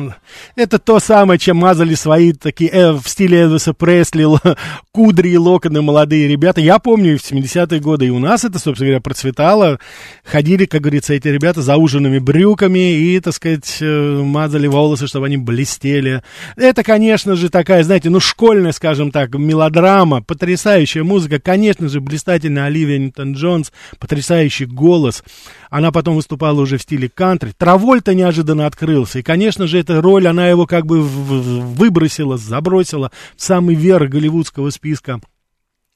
Это 0.54 0.78
то 0.78 1.00
самое, 1.00 1.38
чем 1.38 1.56
мазали 1.56 1.94
свои 1.94 2.32
такие 2.32 2.70
э, 2.70 2.92
в 2.92 3.06
стиле 3.06 3.42
Элвиса 3.42 3.72
Пресли 3.72 4.26
кудри 4.92 5.30
и 5.30 5.36
локоны 5.36 5.82
молодые 5.82 6.28
ребята. 6.28 6.60
Я 6.60 6.78
помню, 6.78 7.18
в 7.18 7.22
70-е 7.22 7.80
годы 7.80 8.06
и 8.06 8.10
у 8.10 8.18
нас 8.18 8.44
это, 8.44 8.58
собственно 8.58 8.88
говоря, 8.88 9.00
процветало. 9.00 9.78
Ходили, 10.24 10.64
как 10.64 10.82
говорится, 10.82 11.14
эти 11.14 11.28
ребята 11.28 11.62
за 11.62 11.76
ужинами 11.76 12.18
брюками 12.18 12.92
и, 12.94 13.20
так 13.20 13.34
сказать, 13.34 13.78
э, 13.80 14.22
мазали 14.22 14.66
волосы, 14.66 15.06
чтобы 15.06 15.26
они 15.26 15.36
блестели. 15.36 16.22
Это, 16.56 16.82
конечно 16.82 17.36
же, 17.36 17.50
такая, 17.50 17.82
знаете, 17.84 18.10
ну, 18.10 18.20
школьная, 18.20 18.72
скажем 18.72 19.10
так, 19.10 19.34
мелодрама, 19.34 20.22
потрясающая 20.22 21.04
музыка. 21.04 21.40
Конечно 21.40 21.88
же, 21.88 22.00
блистательная 22.00 22.64
Оливия 22.64 22.98
Ньютон-Джонс, 22.98 23.72
потрясающий 23.98 24.66
голос. 24.66 25.22
Она 25.70 25.92
потом 25.92 26.16
выступала 26.16 26.60
уже 26.60 26.78
в 26.78 26.82
стиле 26.82 27.08
кантри. 27.08 27.52
Травольта 27.56 28.14
неожиданно 28.14 28.66
открылся. 28.66 29.18
И, 29.18 29.22
конечно 29.22 29.66
же, 29.66 29.78
эта 29.78 30.00
роль, 30.00 30.25
она 30.26 30.48
его 30.48 30.66
как 30.66 30.86
бы 30.86 31.00
выбросила, 31.02 32.36
забросила 32.36 33.10
в 33.36 33.42
самый 33.42 33.74
верх 33.74 34.10
голливудского 34.10 34.70
списка 34.70 35.20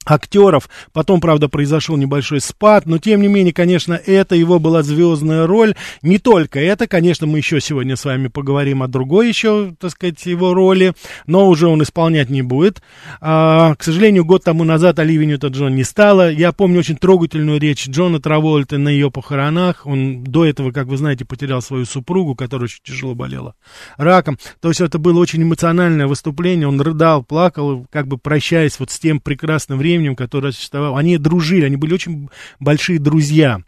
актеров. 0.05 0.69
Потом, 0.93 1.21
правда, 1.21 1.47
произошел 1.47 1.97
небольшой 1.97 2.41
спад, 2.41 2.85
но 2.85 2.97
тем 2.97 3.21
не 3.21 3.27
менее, 3.27 3.53
конечно, 3.53 3.93
это 3.93 4.35
его 4.35 4.59
была 4.59 4.83
звездная 4.83 5.47
роль. 5.47 5.75
Не 6.01 6.17
только 6.17 6.59
это, 6.59 6.87
конечно, 6.87 7.27
мы 7.27 7.39
еще 7.39 7.61
сегодня 7.61 7.95
с 7.95 8.05
вами 8.05 8.27
поговорим 8.27 8.83
о 8.83 8.87
другой 8.87 9.27
еще, 9.27 9.73
так 9.79 9.91
сказать, 9.91 10.25
его 10.25 10.53
роли, 10.53 10.93
но 11.27 11.47
уже 11.47 11.67
он 11.67 11.83
исполнять 11.83 12.29
не 12.29 12.41
будет. 12.41 12.81
А, 13.19 13.75
к 13.75 13.83
сожалению, 13.83 14.25
год 14.25 14.43
тому 14.43 14.63
назад 14.63 14.99
Оливия 14.99 15.27
Ньютон-Джон 15.27 15.75
не 15.75 15.83
стала. 15.83 16.31
Я 16.31 16.51
помню 16.51 16.79
очень 16.79 16.97
трогательную 16.97 17.59
речь 17.59 17.87
Джона 17.87 18.19
Травольта 18.19 18.77
на 18.77 18.89
ее 18.89 19.11
похоронах. 19.11 19.85
Он 19.85 20.23
до 20.23 20.45
этого, 20.45 20.71
как 20.71 20.87
вы 20.87 20.97
знаете, 20.97 21.25
потерял 21.25 21.61
свою 21.61 21.85
супругу, 21.85 22.35
которая 22.35 22.65
очень 22.65 22.81
тяжело 22.83 23.15
болела 23.15 23.55
раком. 23.97 24.37
То 24.59 24.69
есть 24.69 24.81
это 24.81 24.97
было 24.97 25.19
очень 25.19 25.43
эмоциональное 25.43 26.07
выступление. 26.07 26.67
Он 26.67 26.79
рыдал, 26.79 27.23
плакал, 27.23 27.85
как 27.91 28.07
бы 28.07 28.17
прощаясь 28.17 28.79
вот 28.79 28.91
с 28.91 28.99
тем 28.99 29.19
прекрасным 29.19 29.77
временем, 29.77 29.90
временем, 29.91 30.15
которое 30.15 30.51
существовало. 30.51 30.97
Они 30.97 31.17
дружили, 31.17 31.65
они 31.65 31.75
были 31.75 31.93
очень 31.93 32.29
большие 32.59 32.99
друзья. 32.99 33.61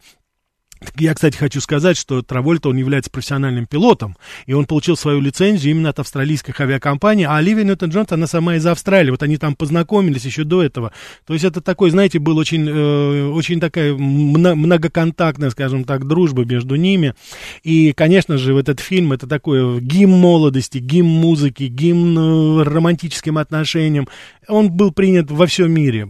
Я, 0.96 1.14
кстати, 1.14 1.38
хочу 1.38 1.62
сказать, 1.62 1.98
что 1.98 2.22
Травольта, 2.22 2.70
он 2.70 2.78
является 2.78 3.10
профессиональным 3.10 3.66
пилотом, 3.66 4.16
и 4.46 4.54
он 4.54 4.66
получил 4.66 4.96
свою 4.96 5.20
лицензию 5.22 5.72
именно 5.72 5.90
от 5.90 6.00
австралийской 6.00 6.54
авиакомпании, 6.58 7.26
а 7.26 7.38
Оливия 7.38 7.64
Ньютон-Джонс, 7.64 8.08
она 8.12 8.28
сама 8.28 8.56
из 8.56 8.66
Австралии, 8.66 9.12
вот 9.12 9.24
они 9.24 9.38
там 9.38 9.56
познакомились 9.56 10.26
еще 10.26 10.44
до 10.44 10.62
этого. 10.62 10.92
То 11.26 11.34
есть 11.34 11.46
это 11.46 11.62
такой, 11.62 11.90
знаете, 11.90 12.20
был 12.20 12.38
очень, 12.38 12.68
э, 12.70 13.28
очень 13.30 13.60
такая 13.60 13.94
многоконтактная, 13.94 15.50
скажем 15.50 15.84
так, 15.84 16.08
дружба 16.08 16.46
между 16.46 16.76
ними. 16.76 17.16
И, 17.64 17.94
конечно 17.94 18.38
же, 18.38 18.54
в 18.54 18.58
этот 18.58 18.80
фильм 18.80 19.14
это 19.14 19.28
такой 19.28 19.80
гимн 19.82 20.14
молодости, 20.14 20.78
гимн 20.78 21.10
музыки, 21.10 21.64
гимн 21.64 22.18
э, 22.18 22.64
романтическим 22.64 23.38
отношениям. 23.38 24.08
Он 24.48 24.72
был 24.72 24.92
принят 24.92 25.32
во 25.32 25.48
всем 25.48 25.72
мире. 25.72 26.08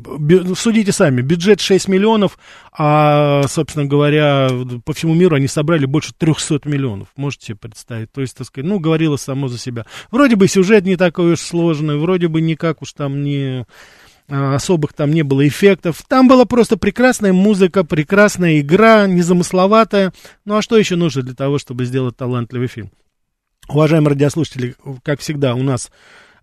Судите 0.55 0.91
сами, 0.91 1.21
бюджет 1.21 1.61
6 1.61 1.87
миллионов, 1.87 2.37
а, 2.71 3.43
собственно 3.47 3.85
говоря, 3.85 4.49
по 4.83 4.93
всему 4.93 5.13
миру 5.13 5.35
они 5.35 5.47
собрали 5.47 5.85
больше 5.85 6.13
300 6.17 6.61
миллионов. 6.65 7.07
Можете 7.15 7.47
себе 7.47 7.57
представить? 7.57 8.11
То 8.11 8.21
есть, 8.21 8.37
так 8.37 8.47
сказать, 8.47 8.67
ну, 8.67 8.79
говорило 8.79 9.17
само 9.17 9.47
за 9.47 9.57
себя. 9.57 9.85
Вроде 10.11 10.35
бы 10.35 10.47
сюжет 10.47 10.85
не 10.85 10.95
такой 10.95 11.33
уж 11.33 11.39
сложный, 11.39 11.97
вроде 11.97 12.27
бы 12.27 12.41
никак 12.41 12.81
уж 12.81 12.93
там 12.93 13.23
не 13.23 13.65
а, 14.29 14.55
особых 14.55 14.93
там 14.93 15.11
не 15.11 15.23
было 15.23 15.47
эффектов. 15.47 16.03
Там 16.07 16.27
была 16.27 16.45
просто 16.45 16.77
прекрасная 16.77 17.33
музыка, 17.33 17.83
прекрасная 17.83 18.59
игра, 18.59 19.07
незамысловатая. 19.07 20.13
Ну 20.45 20.57
а 20.57 20.61
что 20.61 20.77
еще 20.77 20.95
нужно 20.95 21.21
для 21.23 21.35
того, 21.35 21.59
чтобы 21.59 21.85
сделать 21.85 22.15
талантливый 22.15 22.67
фильм? 22.67 22.91
Уважаемые 23.67 24.09
радиослушатели, 24.09 24.75
как 25.03 25.19
всегда, 25.19 25.55
у 25.55 25.63
нас 25.63 25.91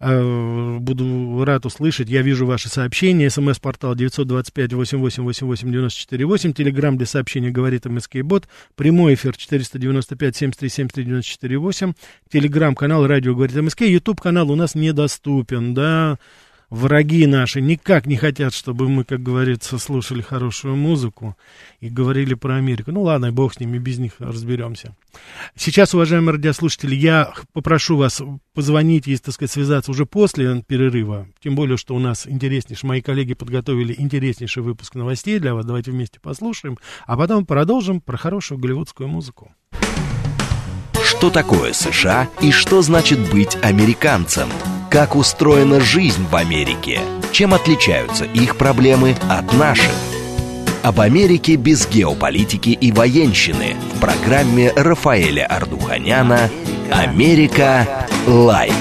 буду 0.00 1.44
рад 1.44 1.66
услышать. 1.66 2.08
Я 2.08 2.22
вижу 2.22 2.46
ваши 2.46 2.68
сообщения. 2.68 3.28
СМС-портал 3.28 3.94
925-8888-94-8. 3.94 6.54
Телеграмм 6.54 6.96
для 6.96 7.06
сообщения 7.06 7.50
говорит 7.50 7.84
МСК 7.84 8.22
Бот. 8.22 8.48
Прямой 8.76 9.12
эфир 9.14 9.32
495-7373-94-8. 9.32 11.94
Телеграмм-канал 12.30 13.06
радио 13.06 13.34
говорит 13.34 13.56
МСК. 13.56 13.82
Ютуб-канал 13.82 14.50
у 14.50 14.56
нас 14.56 14.74
недоступен, 14.74 15.74
да 15.74 16.18
враги 16.70 17.26
наши 17.26 17.60
никак 17.60 18.06
не 18.06 18.16
хотят, 18.16 18.54
чтобы 18.54 18.88
мы, 18.88 19.04
как 19.04 19.22
говорится, 19.22 19.78
слушали 19.78 20.22
хорошую 20.22 20.76
музыку 20.76 21.36
и 21.80 21.88
говорили 21.88 22.34
про 22.34 22.56
Америку. 22.56 22.92
Ну 22.92 23.02
ладно, 23.02 23.32
бог 23.32 23.54
с 23.54 23.60
ними, 23.60 23.78
без 23.78 23.98
них 23.98 24.12
разберемся. 24.18 24.96
Сейчас, 25.56 25.94
уважаемые 25.94 26.36
радиослушатели, 26.36 26.94
я 26.94 27.32
попрошу 27.52 27.96
вас 27.96 28.22
позвонить, 28.54 29.06
если, 29.06 29.24
так 29.24 29.34
сказать, 29.34 29.50
связаться 29.50 29.90
уже 29.90 30.06
после 30.06 30.62
перерыва, 30.66 31.26
тем 31.42 31.56
более, 31.56 31.76
что 31.76 31.94
у 31.94 31.98
нас 31.98 32.26
интереснейший, 32.26 32.88
мои 32.88 33.00
коллеги 33.00 33.34
подготовили 33.34 33.94
интереснейший 33.98 34.62
выпуск 34.62 34.94
новостей 34.94 35.38
для 35.38 35.54
вас, 35.54 35.66
давайте 35.66 35.90
вместе 35.90 36.20
послушаем, 36.20 36.78
а 37.06 37.16
потом 37.16 37.44
продолжим 37.44 38.00
про 38.00 38.16
хорошую 38.16 38.58
голливудскую 38.58 39.08
музыку. 39.08 39.52
Что 41.02 41.30
такое 41.30 41.72
США 41.72 42.28
и 42.40 42.52
что 42.52 42.82
значит 42.82 43.18
быть 43.30 43.56
американцем? 43.62 44.48
Как 44.90 45.14
устроена 45.14 45.78
жизнь 45.80 46.26
в 46.26 46.34
Америке? 46.34 47.00
Чем 47.30 47.54
отличаются 47.54 48.24
их 48.24 48.56
проблемы 48.56 49.14
от 49.28 49.52
наших? 49.52 49.94
Об 50.82 51.00
Америке 51.00 51.54
без 51.54 51.88
геополитики 51.88 52.70
и 52.70 52.90
военщины 52.90 53.76
в 53.94 54.00
программе 54.00 54.72
Рафаэля 54.72 55.46
Ардуханяна 55.46 56.50
«Америка. 56.90 58.08
Light». 58.26 58.74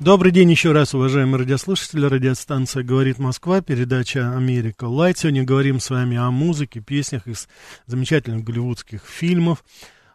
Добрый 0.00 0.32
день 0.32 0.50
еще 0.50 0.72
раз, 0.72 0.92
уважаемые 0.92 1.40
радиослушатели. 1.40 2.04
Радиостанция 2.04 2.82
«Говорит 2.82 3.18
Москва», 3.18 3.62
передача 3.62 4.36
«Америка 4.36 4.84
Light». 4.84 5.16
Сегодня 5.16 5.44
говорим 5.44 5.80
с 5.80 5.88
вами 5.88 6.18
о 6.18 6.30
музыке, 6.30 6.80
песнях 6.80 7.26
из 7.26 7.48
замечательных 7.86 8.44
голливудских 8.44 9.00
фильмов. 9.06 9.64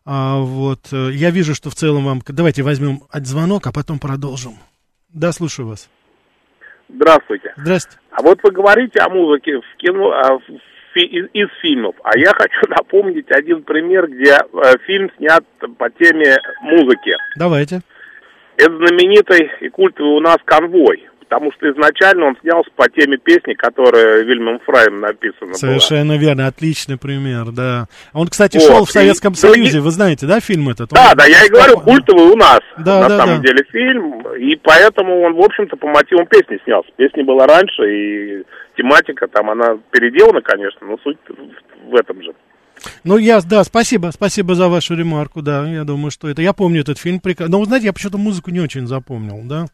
А, 0.06 0.38
вот, 0.38 0.90
э, 0.92 1.10
я 1.12 1.32
вижу, 1.32 1.56
что 1.56 1.72
в 1.72 1.76
целом 1.76 2.06
вам... 2.06 2.22
Давайте 2.28 2.62
возьмем 2.62 3.02
звонок, 3.12 3.66
а 3.66 3.72
потом 3.72 3.98
продолжим. 3.98 4.60
Да, 5.14 5.32
слушаю 5.32 5.68
вас. 5.68 5.90
Здравствуйте. 6.90 7.54
Здравствуйте. 7.58 8.00
А 8.12 8.22
вот 8.22 8.40
вы 8.44 8.52
говорите 8.52 9.00
о 9.00 9.10
музыке 9.10 9.60
в 9.60 9.78
кино, 9.78 10.12
а, 10.12 10.38
в, 10.38 10.98
из, 10.98 11.28
из 11.34 11.48
фильмов, 11.62 11.96
а 12.04 12.18
я 12.18 12.32
хочу 12.38 12.62
напомнить 12.70 13.32
один 13.32 13.64
пример, 13.64 14.08
где 14.08 14.34
э, 14.34 14.78
фильм 14.86 15.12
снят 15.18 15.44
по 15.78 15.90
теме 15.90 16.38
музыки. 16.62 17.16
Давайте. 17.38 17.82
Это 18.58 18.72
знаменитый 18.78 19.52
и 19.62 19.70
культовый 19.70 20.14
у 20.14 20.20
нас 20.22 20.38
«Конвой» 20.46 21.10
потому 21.28 21.52
что 21.54 21.70
изначально 21.72 22.28
он 22.28 22.38
снялся 22.42 22.70
по 22.76 22.90
теме 22.90 23.18
песни, 23.18 23.54
которая 23.54 24.24
Вильмом 24.24 24.60
Фраем 24.60 25.02
написана 25.02 25.54
Совершенно 25.56 26.14
была. 26.14 26.22
верно, 26.22 26.48
отличный 26.48 26.98
пример, 26.98 27.52
да. 27.52 27.88
Он, 28.14 28.28
кстати, 28.28 28.58
вот. 28.58 28.68
шел 28.68 28.86
в 28.86 28.92
Советском 28.92 29.34
и, 29.34 29.36
Союзе, 29.36 29.82
вы 29.82 29.92
знаете, 29.92 30.26
да, 30.28 30.40
фильм 30.40 30.70
этот? 30.70 30.90
Да, 30.92 31.12
он... 31.12 31.18
да, 31.18 31.26
я 31.26 31.46
и 31.46 31.50
говорю, 31.50 31.80
культовый 31.80 32.32
у 32.32 32.36
нас, 32.36 32.60
да, 32.78 33.02
на 33.02 33.10
да, 33.10 33.18
самом 33.18 33.42
да. 33.42 33.48
деле, 33.48 33.66
фильм, 33.72 34.22
и 34.38 34.56
поэтому 34.56 35.22
он, 35.22 35.34
в 35.34 35.42
общем-то, 35.42 35.76
по 35.78 35.88
мотивам 35.88 36.28
песни 36.28 36.60
снялся. 36.64 36.90
Песня 36.96 37.24
была 37.26 37.48
раньше, 37.48 37.84
и 37.84 38.44
тематика 38.78 39.28
там, 39.28 39.50
она 39.50 39.78
переделана, 39.92 40.42
конечно, 40.42 40.88
но 40.88 40.98
суть 41.04 41.18
в 41.90 41.96
этом 41.96 42.22
же. 42.22 42.34
Ну, 43.04 43.18
я, 43.18 43.40
да, 43.42 43.64
спасибо, 43.64 44.12
спасибо 44.12 44.56
за 44.56 44.68
вашу 44.68 44.96
ремарку, 44.96 45.42
да, 45.42 45.68
я 45.68 45.84
думаю, 45.84 46.12
что 46.12 46.28
это, 46.28 46.42
я 46.42 46.54
помню 46.54 46.82
этот 46.82 47.00
фильм, 47.00 47.22
но, 47.24 47.60
вы 47.60 47.66
знаете, 47.66 47.88
я 47.88 47.94
почему-то 47.94 48.18
музыку 48.18 48.52
не 48.52 48.60
очень 48.60 48.86
запомнил, 48.86 49.42
да, 49.44 49.68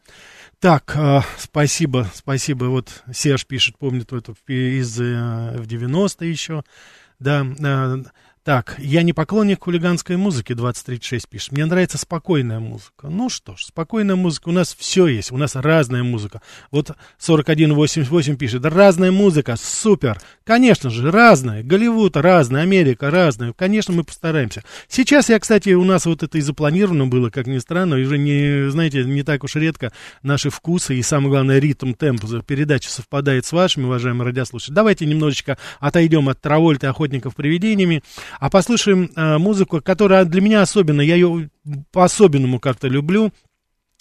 так, 0.62 0.94
э, 0.96 1.22
спасибо, 1.38 2.06
спасибо. 2.14 2.66
Вот 2.66 3.02
Серж 3.12 3.44
пишет, 3.46 3.76
помнит 3.78 4.12
это 4.12 4.32
из 4.46 5.00
э, 5.00 5.56
в 5.58 5.66
90-е 5.66 6.30
еще. 6.30 6.62
Да, 7.18 7.44
э, 7.44 8.04
так, 8.44 8.74
я 8.78 9.02
не 9.02 9.12
поклонник 9.12 9.62
хулиганской 9.62 10.16
музыки, 10.16 10.52
2036 10.52 11.28
пишет. 11.28 11.52
Мне 11.52 11.64
нравится 11.64 11.96
спокойная 11.96 12.58
музыка. 12.58 13.08
Ну 13.08 13.28
что 13.28 13.54
ж, 13.56 13.66
спокойная 13.66 14.16
музыка. 14.16 14.48
У 14.48 14.52
нас 14.52 14.74
все 14.76 15.06
есть, 15.06 15.30
у 15.30 15.36
нас 15.36 15.54
разная 15.54 16.02
музыка. 16.02 16.42
Вот 16.72 16.90
4188 17.24 18.36
пишет, 18.36 18.64
разная 18.64 19.12
музыка, 19.12 19.54
супер. 19.56 20.20
Конечно 20.42 20.90
же, 20.90 21.12
разная. 21.12 21.62
Голливуд 21.62 22.16
разная, 22.16 22.62
Америка 22.62 23.10
разная. 23.10 23.52
Конечно, 23.52 23.94
мы 23.94 24.02
постараемся. 24.02 24.64
Сейчас 24.88 25.28
я, 25.28 25.38
кстати, 25.38 25.70
у 25.70 25.84
нас 25.84 26.04
вот 26.06 26.24
это 26.24 26.36
и 26.36 26.40
запланировано 26.40 27.06
было, 27.06 27.30
как 27.30 27.46
ни 27.46 27.58
странно, 27.58 27.94
уже 27.94 28.18
не, 28.18 28.70
знаете, 28.70 29.04
не 29.04 29.22
так 29.22 29.44
уж 29.44 29.54
редко 29.54 29.92
наши 30.24 30.50
вкусы 30.50 30.96
и, 30.96 31.02
самое 31.02 31.30
главное, 31.30 31.60
ритм, 31.60 31.92
темп 31.92 32.22
передачи 32.44 32.88
совпадает 32.88 33.46
с 33.46 33.52
вашими, 33.52 33.84
уважаемые 33.84 34.26
радиослушатели. 34.26 34.74
Давайте 34.74 35.06
немножечко 35.06 35.58
отойдем 35.78 36.28
от 36.28 36.40
Травольта 36.40 36.88
и 36.88 36.90
охотников 36.90 37.36
привидениями 37.36 38.02
а 38.40 38.50
послушаем 38.50 39.10
э, 39.14 39.38
музыку, 39.38 39.80
которая 39.80 40.24
для 40.24 40.40
меня 40.40 40.62
особенно, 40.62 41.00
я 41.00 41.14
ее 41.14 41.50
по-особенному 41.92 42.60
как-то 42.60 42.88
люблю. 42.88 43.32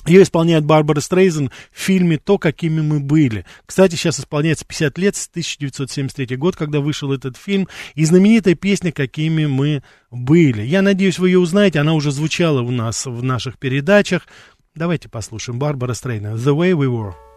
Ее 0.08 0.24
исполняет 0.24 0.66
Барбара 0.66 1.00
Стрейзен 1.00 1.52
в 1.72 1.80
фильме 1.80 2.18
«То, 2.18 2.40
какими 2.40 2.82
мы 2.82 3.00
были». 3.00 3.46
Кстати, 3.68 3.96
сейчас 3.96 4.20
исполняется 4.20 4.66
50 4.66 4.98
лет, 4.98 5.16
с 5.16 5.28
1973 5.28 6.38
год, 6.38 6.56
когда 6.56 6.80
вышел 6.80 7.14
этот 7.14 7.38
фильм, 7.38 7.68
и 7.94 8.04
знаменитая 8.04 8.56
песня 8.56 8.92
«Какими 8.92 9.46
мы 9.46 9.84
были». 10.10 10.64
Я 10.64 10.82
надеюсь, 10.82 11.20
вы 11.20 11.30
ее 11.30 11.40
узнаете, 11.40 11.80
она 11.80 11.94
уже 11.94 12.12
звучала 12.12 12.62
у 12.62 12.72
нас 12.72 13.06
в 13.06 13.22
наших 13.22 13.60
передачах. 13.60 14.28
Давайте 14.74 15.08
послушаем 15.08 15.60
Барбара 15.60 15.94
Стрейзен 15.94 16.34
«The 16.34 16.56
Way 16.56 16.72
We 16.72 16.88
Were». 16.88 17.31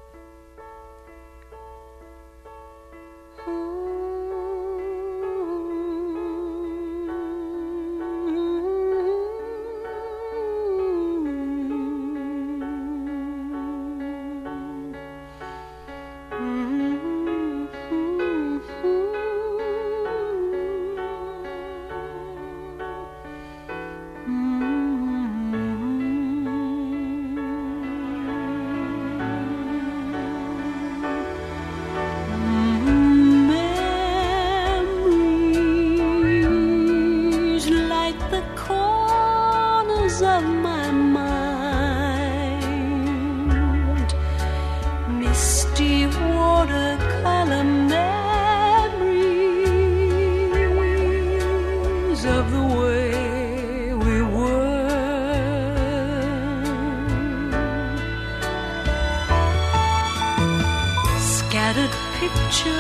scattered 61.75 61.97
pictures 62.21 62.79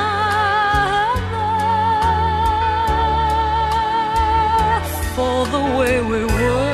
for 5.14 5.46
the 5.46 5.60
way 5.78 6.00
we 6.02 6.24
were. 6.24 6.67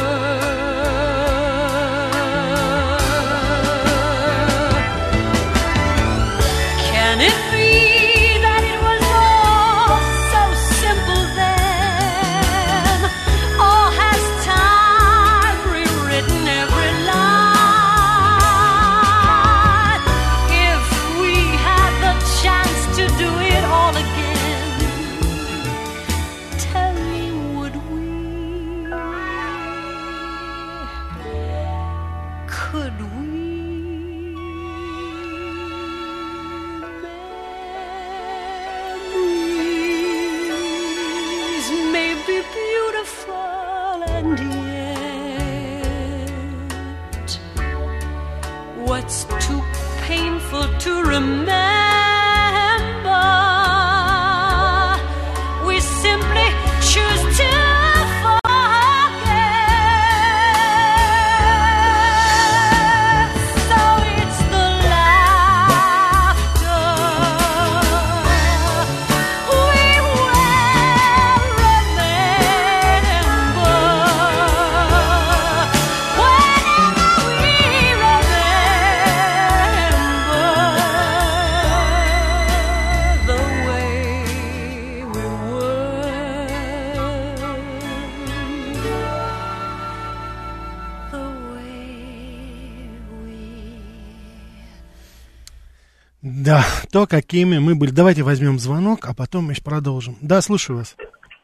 То, 96.95 97.09
какими 97.09 97.59
мы 97.59 97.75
были. 97.75 97.91
Давайте 97.91 98.23
возьмем 98.23 98.61
звонок, 98.61 99.01
а 99.11 99.15
потом 99.19 99.51
еще 99.51 99.65
продолжим. 99.65 100.15
Да, 100.23 100.41
слушаю 100.41 100.79
вас. 100.79 100.97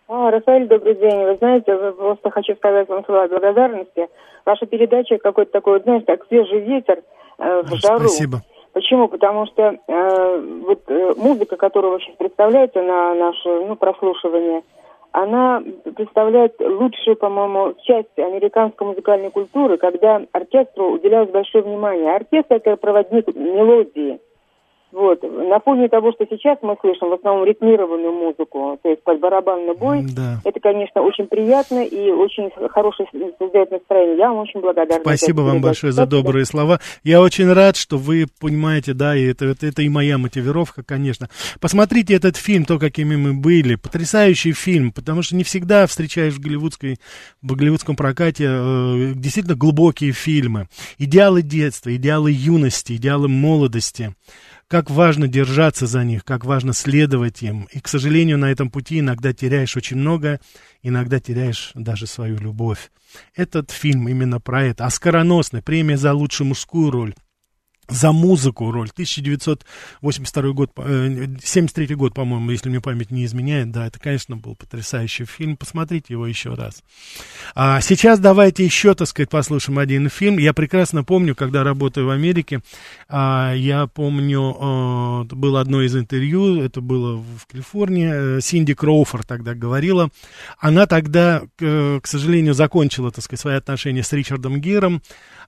А, 0.07 0.31
Рафаэль, 0.31 0.69
добрый 0.69 0.95
день. 0.95 1.25
Вы 1.27 1.37
знаете, 1.39 1.75
просто 1.99 2.31
хочу 2.31 2.55
сказать 2.55 2.89
вам 2.89 3.05
слова 3.05 3.27
благодарности. 3.27 4.07
Ваша 4.47 4.67
передача 4.67 5.19
какой-то 5.19 5.51
такой, 5.51 5.83
знаешь, 5.83 6.05
как 6.07 6.25
свежий 6.29 6.61
ветер 6.61 7.03
э, 7.39 7.63
в 7.63 7.75
жару. 7.83 7.99
Спасибо. 7.99 8.43
Почему? 8.75 9.09
Потому 9.09 9.47
что 9.47 9.75
э, 9.89 10.63
вот 10.69 10.83
э, 10.87 11.15
музыка, 11.17 11.57
которую 11.57 11.95
вы 11.95 11.99
сейчас 12.01 12.15
представляете 12.15 12.81
на 12.83 13.15
наше 13.17 13.49
ну, 13.49 13.75
прослушивание, 13.75 14.63
она 15.11 15.65
представляет 15.97 16.61
лучшую, 16.61 17.17
по-моему, 17.17 17.75
часть 17.83 18.17
американской 18.17 18.87
музыкальной 18.87 19.33
культуры, 19.33 19.79
когда 19.79 20.23
оркестру 20.31 20.93
уделялось 20.93 21.31
большое 21.31 21.65
внимание. 21.65 22.15
Оркестр– 22.15 22.55
это 22.63 22.77
проводник 22.77 23.35
мелодии. 23.35 24.21
Вот. 24.93 25.23
На 25.23 25.61
фоне 25.61 25.89
того, 25.89 26.13
что 26.13 26.27
сейчас 26.29 26.59
мы 26.63 26.77
слышим 26.81 27.11
в 27.11 27.13
основном 27.13 27.47
ритмированную 27.47 28.13
музыку, 28.13 28.79
то 28.83 28.89
есть 28.89 29.03
под 29.05 29.21
барабанный 29.21 29.75
бой, 29.75 30.05
да. 30.17 30.41
это, 30.45 30.59
конечно, 30.59 31.03
очень 31.03 31.27
приятно 31.27 31.85
и 31.85 32.11
очень 32.11 32.51
хорошее 32.71 33.09
создает 33.39 33.71
настроение. 33.71 34.19
Я 34.19 34.31
вам 34.31 34.39
очень 34.39 34.61
благодарна. 34.61 35.03
Спасибо 35.03 35.43
вам 35.43 35.61
большое 35.61 35.93
за 35.93 36.07
добрые 36.07 36.45
слова. 36.45 36.81
Я 37.05 37.21
очень 37.21 37.53
рад, 37.53 37.77
что 37.77 37.99
вы 37.99 38.27
понимаете, 38.41 38.93
да, 38.93 39.17
и 39.17 39.25
это, 39.27 39.47
это, 39.47 39.67
это 39.67 39.83
и 39.83 39.89
моя 39.89 40.19
мотивировка, 40.19 40.83
конечно. 40.83 41.29
Посмотрите 41.61 42.15
этот 42.15 42.37
фильм, 42.37 42.65
то, 42.65 42.79
какими 42.79 43.15
мы 43.15 43.35
были. 43.35 43.77
Потрясающий 43.77 44.53
фильм, 44.53 44.93
потому 44.93 45.23
что 45.23 45.37
не 45.37 45.45
всегда 45.45 45.87
встречаешь 45.87 46.35
в, 46.35 46.41
голливудской, 46.41 46.97
в 47.43 47.55
голливудском 47.55 47.95
прокате 47.95 48.47
э, 48.49 49.13
действительно 49.15 49.57
глубокие 49.57 50.13
фильмы. 50.13 50.67
Идеалы 50.99 51.43
детства, 51.43 51.95
идеалы 51.95 52.33
юности, 52.33 52.95
идеалы 52.95 53.29
молодости 53.29 54.15
как 54.71 54.89
важно 54.89 55.27
держаться 55.27 55.89
за 55.89 56.05
них, 56.05 56.25
как 56.25 56.45
важно 56.45 56.73
следовать 56.73 57.43
им. 57.43 57.67
И, 57.73 57.81
к 57.81 57.89
сожалению, 57.89 58.39
на 58.39 58.53
этом 58.53 58.71
пути 58.71 59.01
иногда 59.01 59.33
теряешь 59.33 59.77
очень 59.77 59.97
много, 59.97 60.41
иногда 60.81 61.19
теряешь 61.19 61.73
даже 61.75 62.07
свою 62.07 62.39
любовь. 62.39 62.93
Этот 63.35 63.73
фильм 63.73 64.09
именно 64.09 64.41
про 64.41 64.63
это. 64.63 64.87
Оскароносный, 64.87 65.61
премия 65.61 65.97
за 65.97 66.15
лучшую 66.15 66.47
мужскую 66.47 66.93
роль 66.93 67.15
за 67.91 68.13
музыку 68.13 68.71
роль. 68.71 68.89
1982 68.91 70.53
год, 70.53 70.71
73 70.77 71.87
э, 71.87 71.95
год, 71.95 72.15
по-моему, 72.15 72.51
если 72.51 72.69
мне 72.69 72.81
память 72.81 73.11
не 73.11 73.25
изменяет. 73.25 73.71
Да, 73.71 73.87
это, 73.87 73.99
конечно, 73.99 74.37
был 74.37 74.55
потрясающий 74.55 75.25
фильм. 75.25 75.57
Посмотрите 75.57 76.15
его 76.15 76.27
еще 76.27 76.55
раз. 76.55 76.83
А 77.55 77.81
сейчас 77.81 78.19
давайте 78.19 78.65
еще, 78.65 78.95
так 78.95 79.09
сказать, 79.09 79.29
послушаем 79.29 79.79
один 79.79 80.09
фильм. 80.09 80.39
Я 80.39 80.53
прекрасно 80.53 81.05
помню, 81.05 81.35
когда 81.35 81.65
работаю 81.65 82.07
в 82.07 82.11
Америке, 82.11 82.61
а, 83.09 83.53
я 83.55 83.87
помню, 83.87 84.57
а, 84.59 85.25
было 85.25 85.61
одно 85.61 85.83
из 85.83 85.97
интервью, 85.97 86.63
это 86.63 86.81
было 86.81 87.17
в 87.17 87.47
Калифорнии, 87.51 88.39
э, 88.39 88.41
Синди 88.41 88.75
Кроуфорд 88.75 89.27
тогда 89.27 89.55
говорила. 89.55 90.11
Она 90.59 90.87
тогда, 90.87 91.43
к 91.59 92.03
сожалению, 92.05 92.55
закончила, 92.55 93.11
так 93.11 93.25
сказать, 93.25 93.41
свои 93.41 93.55
отношения 93.57 94.03
с 94.03 94.13
Ричардом 94.13 94.61
Гиром. 94.61 95.03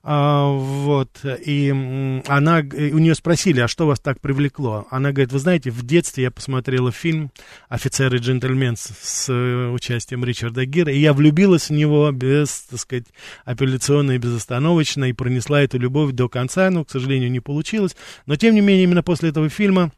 А, 0.05 0.49
вот, 0.49 1.21
и 1.23 2.21
она, 2.37 2.59
у 2.59 2.97
нее 2.97 3.15
спросили, 3.15 3.59
а 3.59 3.67
что 3.67 3.87
вас 3.87 3.99
так 3.99 4.19
привлекло? 4.19 4.87
Она 4.89 5.11
говорит, 5.11 5.31
вы 5.31 5.39
знаете, 5.39 5.71
в 5.71 5.85
детстве 5.85 6.23
я 6.23 6.31
посмотрела 6.31 6.91
фильм 6.91 7.31
«Офицер 7.69 8.13
и 8.15 8.19
джентльмен» 8.19 8.75
с, 8.75 8.91
с 9.01 9.33
участием 9.71 10.23
Ричарда 10.23 10.65
Гира, 10.65 10.91
и 10.91 10.99
я 10.99 11.13
влюбилась 11.13 11.69
в 11.69 11.73
него 11.73 12.11
без, 12.11 12.61
так 12.69 12.79
сказать, 12.79 13.05
апелляционно 13.45 14.11
и 14.11 14.17
безостановочно, 14.17 15.05
и 15.05 15.13
пронесла 15.13 15.61
эту 15.61 15.77
любовь 15.79 16.13
до 16.13 16.29
конца, 16.29 16.69
но, 16.69 16.85
к 16.85 16.91
сожалению, 16.91 17.31
не 17.31 17.39
получилось. 17.39 17.95
Но, 18.25 18.35
тем 18.35 18.55
не 18.55 18.61
менее, 18.61 18.83
именно 18.83 19.03
после 19.03 19.29
этого 19.29 19.49
фильма 19.49 19.91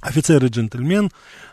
«Офицер 0.00 0.44
и 0.44 0.48
джентльмен». 0.48 1.10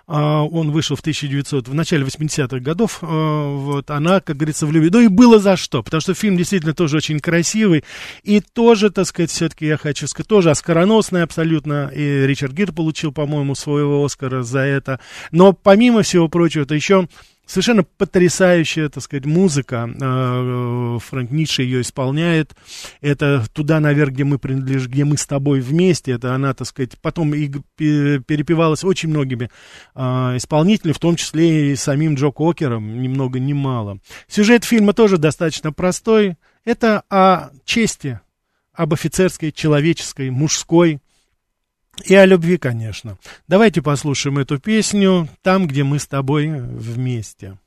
А, 0.09 0.43
он 0.43 0.71
вышел 0.71 0.95
в 0.95 1.01
1900, 1.01 1.67
в 1.67 1.73
начале 1.73 2.05
80-х 2.05 2.59
годов. 2.59 2.99
А, 3.01 3.55
вот, 3.57 3.91
она, 3.91 4.21
как 4.21 4.37
говорится, 4.37 4.65
влюбилась. 4.65 4.93
Ну 4.93 5.01
и 5.01 5.07
было 5.07 5.39
за 5.39 5.57
что, 5.57 5.83
потому 5.83 5.99
что 5.99 6.13
фильм 6.13 6.37
действительно 6.37 6.73
тоже 6.73 6.97
очень 6.97 7.19
красивый. 7.19 7.83
И 8.23 8.39
тоже, 8.39 8.89
так 8.89 9.05
сказать, 9.05 9.31
все-таки 9.31 9.65
я 9.65 9.77
хочу 9.77 10.07
сказать, 10.07 10.27
тоже 10.27 10.49
оскароносный 10.49 11.23
абсолютно. 11.23 11.91
И 11.93 12.25
Ричард 12.25 12.53
Гир 12.53 12.71
получил, 12.71 13.11
по-моему, 13.11 13.53
своего 13.53 14.03
Оскара 14.03 14.43
за 14.43 14.59
это. 14.59 15.01
Но 15.31 15.51
помимо 15.51 16.03
всего 16.03 16.29
прочего, 16.29 16.63
это 16.63 16.73
еще 16.73 17.09
Совершенно 17.47 17.83
потрясающая, 17.83 18.89
так 18.89 19.01
сказать, 19.01 19.25
музыка. 19.25 19.89
Э, 19.99 20.99
Фрэнк 21.01 21.31
Ницше 21.31 21.63
ее 21.63 21.79
исполняет. 21.81 22.55
Это 22.99 23.45
туда 23.53 23.79
наверх, 23.79 24.11
где 24.11 24.25
мы 24.25 24.37
принадлежим, 24.37 24.91
где 24.91 25.05
мы 25.05 25.17
с 25.17 25.25
тобой 25.25 25.61
вместе. 25.61 26.11
Это 26.11 26.35
она, 26.35 26.53
так 26.53 26.67
сказать, 26.67 26.99
потом 27.01 27.33
и 27.33 27.47
перепевалась 27.77 28.83
очень 28.83 29.09
многими 29.09 29.49
э, 29.95 30.01
исполнителями, 30.35 30.93
в 30.93 30.99
том 30.99 31.15
числе 31.15 31.71
и 31.71 31.75
самим 31.77 32.15
Джо 32.15 32.31
Кокером, 32.31 33.01
ни 33.01 33.07
много 33.07 33.39
ни 33.39 33.53
мало. 33.53 33.99
Сюжет 34.27 34.65
фильма 34.65 34.91
тоже 34.91 35.17
достаточно 35.17 35.71
простой. 35.71 36.35
Это 36.65 37.03
о 37.09 37.51
чести, 37.63 38.19
об 38.73 38.93
офицерской, 38.93 39.53
человеческой, 39.53 40.31
мужской, 40.31 40.99
и 42.05 42.15
о 42.15 42.25
любви, 42.25 42.57
конечно. 42.57 43.17
Давайте 43.47 43.81
послушаем 43.81 44.37
эту 44.37 44.59
песню 44.59 45.27
там, 45.41 45.67
где 45.67 45.83
мы 45.83 45.99
с 45.99 46.07
тобой 46.07 46.47
вместе. 46.49 47.57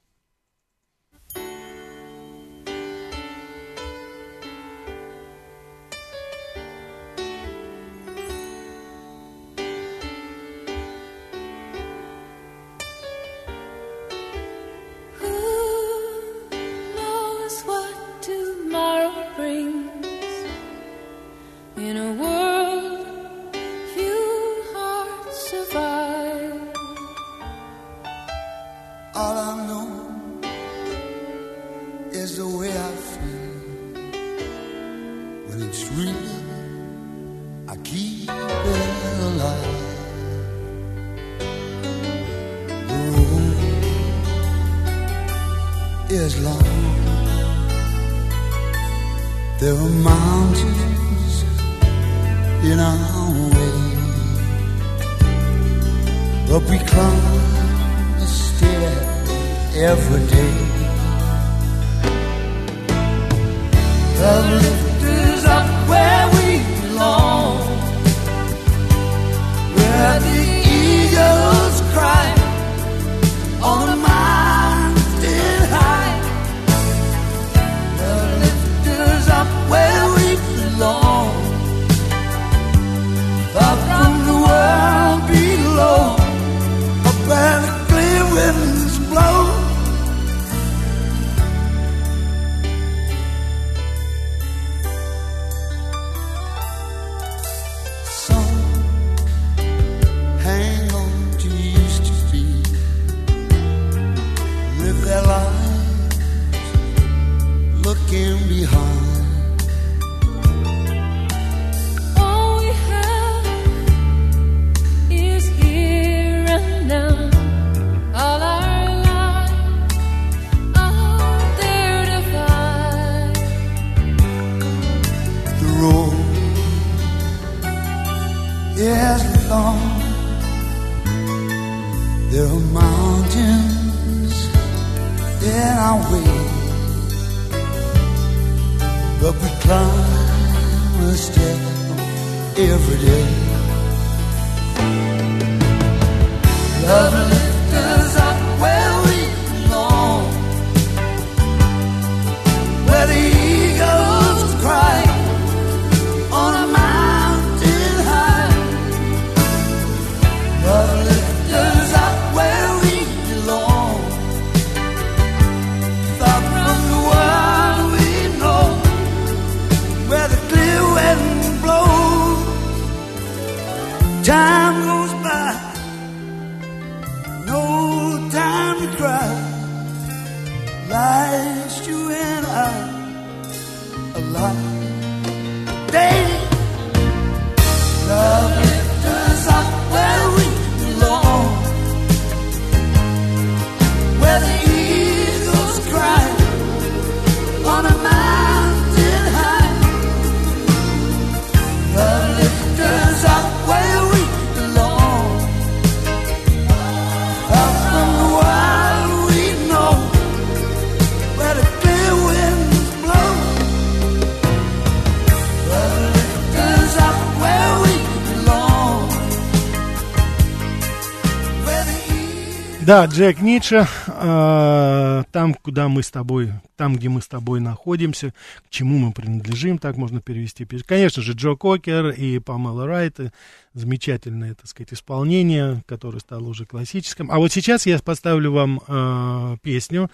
Да, 222.90 223.04
Джек 223.04 223.40
Ницше, 223.40 223.86
э, 224.08 225.22
там, 225.30 225.54
куда 225.54 225.86
мы 225.86 226.02
с 226.02 226.10
тобой, 226.10 226.50
там, 226.74 226.96
где 226.96 227.08
мы 227.08 227.22
с 227.22 227.28
тобой 227.28 227.60
находимся, 227.60 228.34
к 228.66 228.68
чему 228.68 228.98
мы 228.98 229.12
принадлежим, 229.12 229.78
так 229.78 229.96
можно 229.96 230.20
перевести. 230.20 230.64
Конечно 230.64 231.22
же, 231.22 231.34
Джо 231.34 231.54
Кокер 231.54 232.08
и 232.08 232.40
Памела 232.40 232.88
Райт, 232.88 233.20
э, 233.20 233.30
замечательное, 233.74 234.56
так 234.56 234.66
сказать, 234.66 234.92
исполнение, 234.92 235.84
которое 235.86 236.18
стало 236.18 236.48
уже 236.48 236.66
классическим. 236.66 237.30
А 237.30 237.38
вот 237.38 237.52
сейчас 237.52 237.86
я 237.86 237.96
поставлю 238.00 238.50
вам 238.50 238.80
э, 238.88 239.56
песню, 239.62 240.10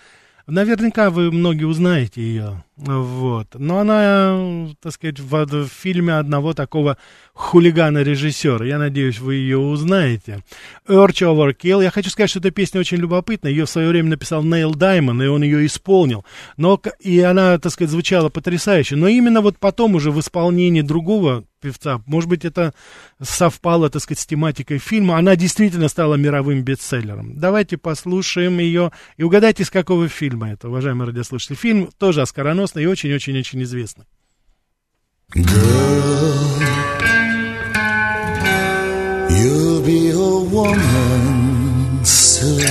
Наверняка 0.46 1.10
вы 1.10 1.32
многие 1.32 1.64
узнаете 1.64 2.22
ее. 2.22 2.64
Вот. 2.76 3.48
Но 3.54 3.78
она, 3.78 4.68
так 4.82 4.92
сказать, 4.92 5.18
в, 5.18 5.46
в 5.46 5.68
фильме 5.68 6.14
одного 6.14 6.52
такого 6.52 6.98
хулигана-режиссера. 7.32 8.66
Я 8.66 8.78
надеюсь, 8.78 9.18
вы 9.18 9.36
ее 9.36 9.56
узнаете. 9.56 10.42
Urge 10.86 11.22
Overkill. 11.22 11.82
Я 11.82 11.90
хочу 11.90 12.10
сказать, 12.10 12.28
что 12.28 12.40
эта 12.40 12.50
песня 12.50 12.80
очень 12.80 12.98
любопытная. 12.98 13.50
Ее 13.50 13.64
в 13.64 13.70
свое 13.70 13.88
время 13.88 14.10
написал 14.10 14.42
Нейл 14.42 14.74
Даймон, 14.74 15.22
и 15.22 15.26
он 15.26 15.42
ее 15.42 15.64
исполнил. 15.64 16.26
Но, 16.58 16.78
и 17.00 17.18
она, 17.20 17.58
так 17.58 17.72
сказать, 17.72 17.90
звучала 17.90 18.28
потрясающе. 18.28 18.96
Но 18.96 19.08
именно 19.08 19.40
вот 19.40 19.58
потом 19.58 19.94
уже 19.94 20.10
в 20.10 20.20
исполнении 20.20 20.82
другого 20.82 21.44
певца, 21.60 22.00
может 22.06 22.28
быть, 22.28 22.44
это 22.44 22.74
совпало, 23.20 23.90
так 23.90 24.02
сказать, 24.02 24.20
с 24.20 24.26
тематикой 24.26 24.78
фильма, 24.78 25.18
она 25.18 25.34
действительно 25.36 25.88
стала 25.88 26.14
мировым 26.14 26.62
бестселлером. 26.62 27.38
Давайте 27.38 27.76
послушаем 27.76 28.58
ее 28.58 28.92
и 29.16 29.22
угадайте, 29.22 29.64
с 29.64 29.70
какого 29.70 30.08
фильма 30.08 30.52
это, 30.52 30.68
уважаемые 30.68 31.08
радиослушатели. 31.08 31.56
Фильм 31.56 31.90
тоже 31.98 32.22
оскароносный 32.66 32.82
и 32.82 32.86
очень-очень-очень 32.86 33.62
известный. 33.62 34.04
Girl, 35.34 35.44
you'll 39.30 39.82
be 39.82 40.10
a 40.10 40.40
woman 40.50 42.04
soon. 42.04 42.62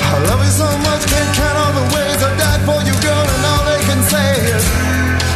I 0.00 0.18
love 0.28 0.44
you 0.44 0.50
so 0.50 0.68
much, 0.78 1.02
can't 1.06 1.34
count 1.36 1.56
all 1.56 1.72
the 1.72 1.86
ways 1.94 2.22
I 2.22 2.30
died 2.36 2.62
for 2.66 2.80
you, 2.84 2.94
girl, 3.00 3.26
and 3.34 3.44
all 3.50 3.64
they 3.64 3.80
can 3.88 4.02
say 4.12 4.30
is 4.54 4.64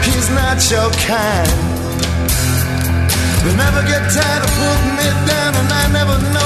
he's 0.05 0.29
not 0.31 0.59
your 0.71 0.91
kind. 1.07 1.49
They 3.45 3.55
never 3.57 3.83
get 3.87 4.03
tired 4.13 4.43
of 4.45 4.51
putting 4.53 4.95
me 5.01 5.09
down, 5.27 5.55
and 5.57 5.73
I 5.73 5.85
never 5.93 6.17
know 6.35 6.38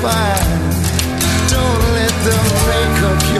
Don't 0.00 1.84
let 1.98 2.14
them 2.24 2.44
make 2.70 2.98
up 3.10 3.20
your 3.34 3.37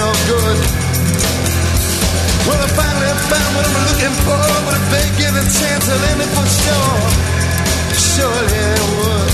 no 0.00 0.08
good. 0.32 0.58
Well, 2.46 2.60
I 2.64 2.68
finally 2.72 3.12
found 3.28 3.50
what 3.56 3.64
I'm 3.68 3.80
looking 3.88 4.16
for. 4.24 4.40
But 4.64 4.74
if 4.80 4.86
they 4.94 5.06
give 5.20 5.34
a 5.36 5.44
chance, 5.58 5.84
I'll 5.92 6.04
end 6.10 6.20
it 6.24 6.30
for 6.36 6.48
sure. 6.62 7.00
Surely 8.08 8.60
it 8.72 8.84
would. 8.96 9.32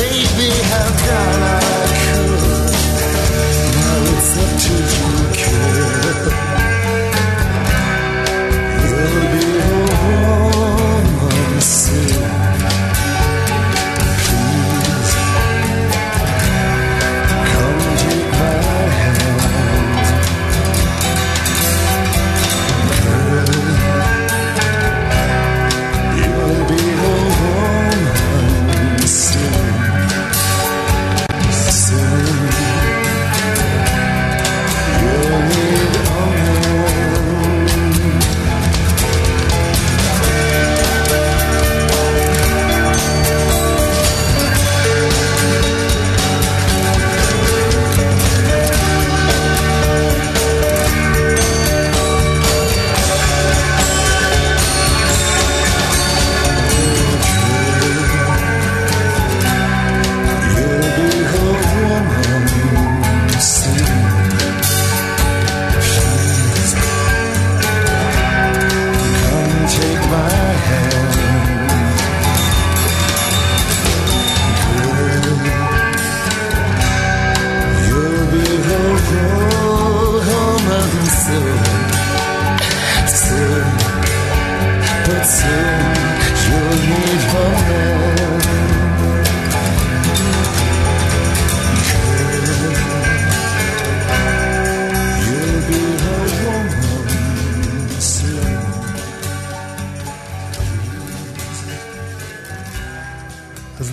Baby, 0.00 0.50
how 0.72 0.88
can 1.04 1.38
I 1.44 1.60
could? 2.00 2.72
Now 3.76 4.16
it's 4.16 4.32
up 4.42 4.50
to 4.64 4.72
you, 4.96 5.12
kid. 5.36 6.69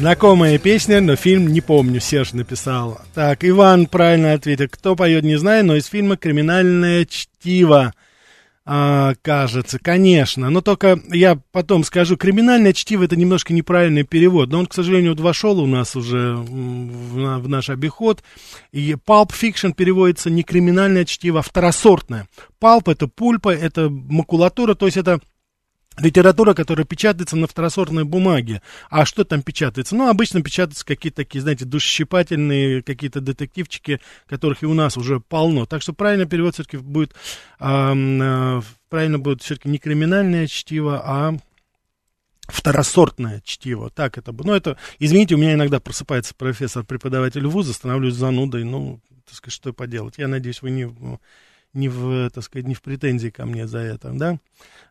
Знакомая 0.08 0.58
песня, 0.58 1.02
но 1.02 1.18
фильм 1.18 1.50
не 1.50 1.60
помню, 1.60 2.00
Серж 2.00 2.32
написал. 2.32 3.02
Так, 3.14 3.44
Иван 3.44 3.88
правильно 3.88 4.32
ответил. 4.32 4.68
Кто 4.72 4.96
поет, 4.96 5.26
не 5.26 5.36
знаю, 5.36 5.66
но 5.66 5.76
из 5.76 5.88
фильма 5.88 6.16
«Криминальное 6.16 7.04
чтиво». 7.04 7.94
А, 8.64 9.16
кажется, 9.22 9.80
конечно. 9.80 10.50
Но 10.50 10.62
только 10.62 10.98
я 11.12 11.38
потом 11.52 11.84
скажу, 11.84 12.16
криминальное 12.16 12.72
чтиво 12.72 13.04
это 13.04 13.18
немножко 13.18 13.54
неправильный 13.54 14.04
перевод. 14.04 14.50
Но 14.50 14.60
он, 14.60 14.68
к 14.68 14.74
сожалению, 14.74 15.12
вот 15.12 15.20
вошел 15.20 15.60
у 15.60 15.66
нас 15.66 15.94
уже 15.98 16.38
в, 16.38 17.40
в 17.42 17.50
наш 17.50 17.70
обиход. 17.70 18.24
И 18.72 18.94
pulp 18.94 19.32
fiction 19.32 19.74
переводится 19.74 20.30
не 20.30 20.44
криминальное 20.44 21.04
чтиво, 21.04 21.40
а 21.40 21.42
второсортное. 21.42 22.30
Палп 22.60 22.88
это 22.88 23.10
пульпа, 23.10 23.54
это 23.54 23.90
макулатура, 23.90 24.74
то 24.74 24.86
есть 24.86 24.96
это 24.96 25.20
литература, 25.98 26.54
которая 26.54 26.86
печатается 26.86 27.36
на 27.36 27.48
второсортной 27.48 28.04
бумаге. 28.04 28.62
А 28.90 29.06
что 29.06 29.24
там 29.24 29.42
печатается? 29.42 29.96
Ну, 29.96 30.10
обычно 30.10 30.42
печатаются 30.42 30.86
какие-то 30.86 31.18
такие, 31.18 31.42
знаете, 31.42 31.66
душесчипательные 31.66 32.84
какие-то 32.84 33.20
детективчики, 33.20 34.00
которых 34.28 34.64
и 34.64 34.66
у 34.66 34.74
нас 34.74 34.98
уже 34.98 35.20
полно. 35.20 35.66
Так 35.66 35.82
что 35.82 35.94
правильный 35.94 36.28
перевод 36.28 36.54
все-таки 36.54 36.78
будет, 36.78 37.14
э, 37.60 38.62
правильно 38.90 39.20
будет 39.20 39.42
все-таки 39.42 39.70
не 39.70 39.80
криминальное 39.80 40.48
чтиво, 40.48 41.02
а 41.04 41.38
второсортное 42.48 43.42
чтиво. 43.44 43.90
Так 43.90 44.18
это 44.18 44.32
бы. 44.32 44.46
Ну, 44.46 44.54
это, 44.54 44.78
извините, 45.00 45.36
у 45.36 45.38
меня 45.38 45.54
иногда 45.54 45.80
просыпается 45.80 46.34
профессор-преподаватель 46.36 47.46
вуза, 47.46 47.74
становлюсь 47.74 48.14
занудой, 48.14 48.64
ну, 48.64 49.02
так 49.26 49.36
сказать, 49.36 49.54
что 49.54 49.74
поделать. 49.74 50.18
Я 50.18 50.28
надеюсь, 50.28 50.62
вы 50.62 50.70
не, 50.70 51.20
не 51.78 51.88
в, 51.88 52.30
так 52.32 52.44
сказать, 52.44 52.68
не 52.68 52.76
в 52.76 52.82
претензии 52.82 53.30
ко 53.30 53.46
мне 53.46 53.68
за 53.68 53.80
это, 53.80 54.12
да. 54.12 54.40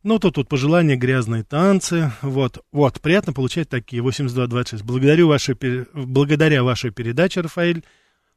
Ну, 0.02 0.18
тут, 0.18 0.36
тут 0.36 0.48
пожелания, 0.48 0.96
грязные 0.96 1.42
танцы, 1.42 2.12
вот, 2.22 2.64
вот, 2.72 3.00
приятно 3.00 3.32
получать 3.32 3.68
такие, 3.68 4.02
82-26. 4.02 4.84
Благодарю 4.84 5.28
вашей, 5.28 5.56
благодаря 5.92 6.62
вашей 6.62 6.90
передаче, 6.90 7.40
Рафаэль, 7.40 7.84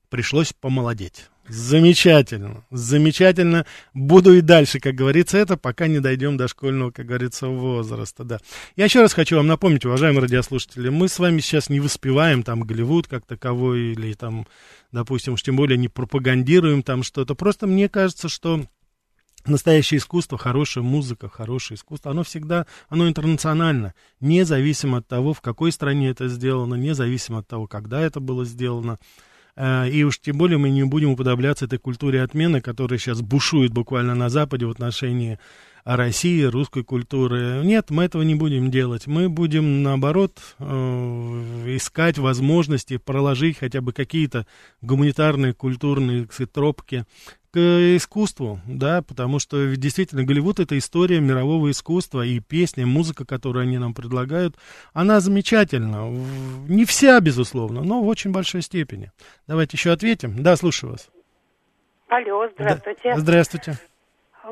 пришлось 0.09 0.51
помолодеть. 0.51 1.29
Замечательно, 1.49 2.63
замечательно. 2.69 3.65
Буду 3.95 4.33
и 4.33 4.41
дальше, 4.41 4.79
как 4.79 4.93
говорится, 4.93 5.37
это, 5.37 5.57
пока 5.57 5.87
не 5.87 5.99
дойдем 5.99 6.37
до 6.37 6.47
школьного, 6.47 6.91
как 6.91 7.07
говорится, 7.07 7.47
возраста, 7.47 8.23
да. 8.23 8.39
Я 8.75 8.85
еще 8.85 9.01
раз 9.01 9.13
хочу 9.13 9.35
вам 9.35 9.47
напомнить, 9.47 9.83
уважаемые 9.83 10.21
радиослушатели, 10.21 10.89
мы 10.89 11.07
с 11.09 11.17
вами 11.17 11.39
сейчас 11.39 11.69
не 11.69 11.79
воспеваем 11.79 12.43
там 12.43 12.61
Голливуд 12.61 13.07
как 13.07 13.25
таковой, 13.25 13.93
или 13.93 14.13
там, 14.13 14.45
допустим, 14.91 15.33
уж 15.33 15.41
тем 15.41 15.55
более 15.55 15.77
не 15.77 15.87
пропагандируем 15.87 16.83
там 16.83 17.01
что-то. 17.01 17.33
Просто 17.33 17.65
мне 17.65 17.89
кажется, 17.89 18.29
что 18.29 18.63
настоящее 19.45 19.97
искусство, 19.97 20.37
хорошая 20.37 20.83
музыка, 20.83 21.29
хорошее 21.29 21.77
искусство, 21.77 22.11
оно 22.11 22.23
всегда, 22.23 22.67
оно 22.89 23.07
интернационально, 23.07 23.95
независимо 24.19 24.99
от 24.99 25.07
того, 25.07 25.33
в 25.33 25.41
какой 25.41 25.71
стране 25.71 26.09
это 26.09 26.27
сделано, 26.27 26.75
независимо 26.75 27.39
от 27.39 27.47
того, 27.47 27.65
когда 27.65 28.01
это 28.01 28.19
было 28.19 28.45
сделано. 28.45 28.99
Э, 29.59 29.89
и 29.89 30.03
уж 30.03 30.19
тем 30.19 30.37
более 30.37 30.57
мы 30.57 30.69
не 30.69 30.83
будем 30.85 31.11
уподобляться 31.11 31.65
этой 31.65 31.77
культуре 31.77 32.23
отмены, 32.23 32.61
которая 32.61 32.97
сейчас 32.97 33.21
бушует 33.21 33.73
буквально 33.73 34.15
на 34.15 34.29
Западе 34.29 34.65
в 34.65 34.71
отношении 34.71 35.37
России, 35.83 36.43
русской 36.43 36.83
культуры. 36.83 37.61
Нет, 37.63 37.89
мы 37.89 38.03
этого 38.05 38.21
не 38.21 38.35
будем 38.35 38.71
делать. 38.71 39.07
Мы 39.07 39.27
будем, 39.27 39.83
наоборот, 39.83 40.37
э, 40.59 40.63
искать 41.75 42.17
возможности 42.17 42.97
проложить 42.97 43.57
хотя 43.57 43.81
бы 43.81 43.91
какие-то 43.91 44.47
гуманитарные, 44.81 45.53
культурные 45.53 46.27
тропки 46.53 47.05
к 47.51 47.57
искусству, 47.57 48.59
да, 48.67 49.01
потому 49.01 49.39
что 49.39 49.75
действительно 49.75 50.23
Голливуд 50.23 50.59
это 50.59 50.77
история 50.77 51.19
мирового 51.19 51.71
искусства 51.71 52.25
и 52.25 52.39
песня, 52.39 52.85
музыка, 52.85 53.25
которую 53.25 53.63
они 53.63 53.77
нам 53.77 53.93
предлагают, 53.93 54.55
она 54.93 55.19
замечательна. 55.19 56.09
Не 56.67 56.85
вся, 56.85 57.19
безусловно, 57.19 57.81
но 57.81 58.01
в 58.01 58.07
очень 58.07 58.31
большой 58.31 58.61
степени. 58.61 59.11
Давайте 59.47 59.77
еще 59.77 59.91
ответим. 59.91 60.43
Да, 60.43 60.55
слушаю 60.55 60.91
вас. 60.91 61.09
Алло, 62.07 62.47
здравствуйте. 62.53 63.13
Да, 63.13 63.17
здравствуйте. 63.17 63.73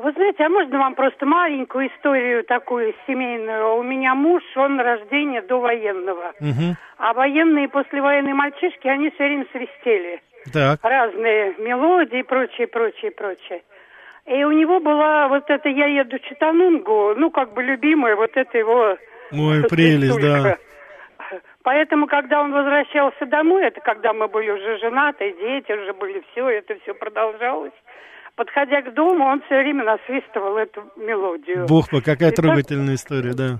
Вы 0.00 0.12
знаете, 0.12 0.44
а 0.44 0.48
можно 0.48 0.78
вам 0.78 0.94
просто 0.94 1.26
маленькую 1.26 1.88
историю 1.88 2.44
такую 2.44 2.94
семейную? 3.06 3.78
У 3.78 3.82
меня 3.82 4.14
муж, 4.14 4.42
он 4.54 4.78
рождения 4.78 5.42
до 5.42 5.58
военного. 5.58 6.34
Угу. 6.40 6.76
А 6.98 7.14
военные 7.14 7.68
послевоенные 7.68 8.34
мальчишки, 8.34 8.86
они 8.86 9.10
все 9.10 9.24
время 9.24 9.46
свистели. 9.50 10.22
Так. 10.52 10.80
Разные 10.82 11.54
мелодии 11.58 12.20
и 12.20 12.22
прочее, 12.22 12.66
прочее, 12.66 13.10
прочее. 13.10 13.62
И 14.26 14.44
у 14.44 14.52
него 14.52 14.80
была 14.80 15.28
вот 15.28 15.48
это 15.48 15.68
«Я 15.68 15.86
еду 15.86 16.18
Читанунгу», 16.18 17.14
ну, 17.16 17.30
как 17.30 17.54
бы 17.54 17.62
любимая 17.62 18.14
вот 18.14 18.30
это 18.34 18.58
его... 18.58 18.96
Ой, 19.32 19.64
прелесть, 19.68 20.20
да. 20.20 20.58
Поэтому, 21.62 22.06
когда 22.06 22.42
он 22.42 22.52
возвращался 22.52 23.26
домой, 23.26 23.66
это 23.66 23.80
когда 23.80 24.12
мы 24.12 24.28
были 24.28 24.50
уже 24.50 24.78
женаты, 24.78 25.34
дети 25.38 25.72
уже 25.72 25.92
были, 25.92 26.22
все, 26.32 26.48
это 26.48 26.78
все 26.82 26.94
продолжалось. 26.94 27.72
Подходя 28.36 28.82
к 28.82 28.94
дому, 28.94 29.24
он 29.24 29.42
все 29.42 29.58
время 29.58 29.84
насвистывал 29.84 30.56
эту 30.56 30.84
мелодию. 30.96 31.66
Бог, 31.66 31.88
какая 32.04 32.30
и 32.30 32.34
трогательная 32.34 32.86
так... 32.86 32.94
история, 32.96 33.32
да. 33.34 33.58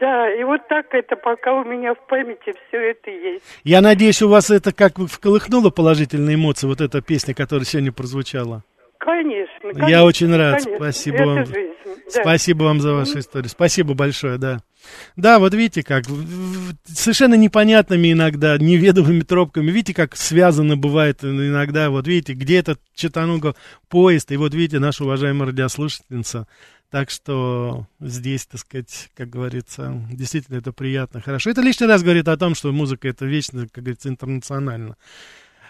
Да, 0.00 0.32
и 0.32 0.44
вот 0.44 0.60
так 0.68 0.86
это 0.92 1.16
пока 1.16 1.54
у 1.54 1.64
меня 1.64 1.94
в 1.94 2.06
памяти 2.06 2.54
все 2.68 2.90
это 2.90 3.10
есть. 3.10 3.44
Я 3.64 3.80
надеюсь, 3.80 4.22
у 4.22 4.28
вас 4.28 4.50
это 4.50 4.72
как 4.72 4.98
вколыхнуло 4.98 5.70
положительные 5.70 6.36
эмоции, 6.36 6.66
вот 6.66 6.80
эта 6.80 7.00
песня, 7.00 7.34
которая 7.34 7.64
сегодня 7.64 7.92
прозвучала. 7.92 8.62
Конечно. 8.98 9.72
конечно 9.72 9.88
Я 9.88 10.04
очень 10.04 10.34
рад. 10.34 10.62
Конечно. 10.62 10.76
Спасибо 10.76 11.16
это 11.16 11.24
вам. 11.24 11.46
Жизнь. 11.46 11.68
Да. 12.14 12.20
Спасибо 12.22 12.64
вам 12.64 12.80
за 12.80 12.94
вашу 12.94 13.18
историю. 13.18 13.48
Спасибо 13.48 13.94
большое, 13.94 14.38
да. 14.38 14.58
Да, 15.16 15.38
вот 15.38 15.52
видите, 15.54 15.82
как 15.82 16.04
совершенно 16.86 17.34
непонятными 17.34 18.12
иногда, 18.12 18.56
неведомыми 18.56 19.20
тропками, 19.20 19.70
видите, 19.70 19.94
как 19.94 20.16
связано 20.16 20.76
бывает 20.76 21.22
иногда, 21.22 21.90
вот 21.90 22.06
видите, 22.06 22.32
где 22.32 22.58
этот 22.58 22.80
Читануга 22.94 23.54
поезд, 23.88 24.30
и 24.32 24.36
вот 24.36 24.54
видите, 24.54 24.78
наша 24.78 25.04
уважаемая 25.04 25.48
радиослушательница 25.48 26.46
так 26.90 27.10
что 27.10 27.86
здесь, 28.00 28.46
так 28.46 28.60
сказать, 28.60 29.10
как 29.14 29.28
говорится, 29.28 30.02
действительно 30.10 30.56
это 30.56 30.72
приятно, 30.72 31.20
хорошо. 31.20 31.50
Это 31.50 31.60
лишний 31.60 31.86
раз 31.86 32.02
говорит 32.02 32.28
о 32.28 32.36
том, 32.36 32.54
что 32.54 32.72
музыка 32.72 33.08
это 33.08 33.26
вечно, 33.26 33.68
как 33.72 33.84
говорится, 33.84 34.08
интернационально. 34.08 34.96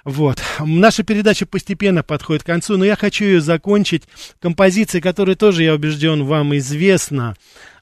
Вот. 0.04 0.40
Наша 0.60 1.02
передача 1.02 1.44
постепенно 1.44 2.02
подходит 2.02 2.42
к 2.42 2.46
концу, 2.46 2.76
но 2.76 2.84
я 2.84 2.96
хочу 2.96 3.24
ее 3.24 3.40
закончить 3.40 4.04
композицией, 4.40 5.02
которая 5.02 5.36
тоже, 5.36 5.64
я 5.64 5.74
убежден, 5.74 6.24
вам 6.24 6.56
известна. 6.56 7.34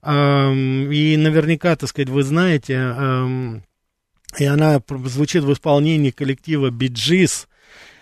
Эм, 0.03 0.91
и 0.91 1.17
наверняка, 1.17 1.77
так 1.77 1.89
сказать, 1.91 2.09
вы 2.09 2.23
знаете, 2.23 2.75
эм, 2.75 3.63
и 4.39 4.45
она 4.45 4.83
звучит 5.05 5.45
в 5.45 5.53
исполнении 5.53 6.11
коллектива 6.11 6.71
Биджис. 6.71 7.49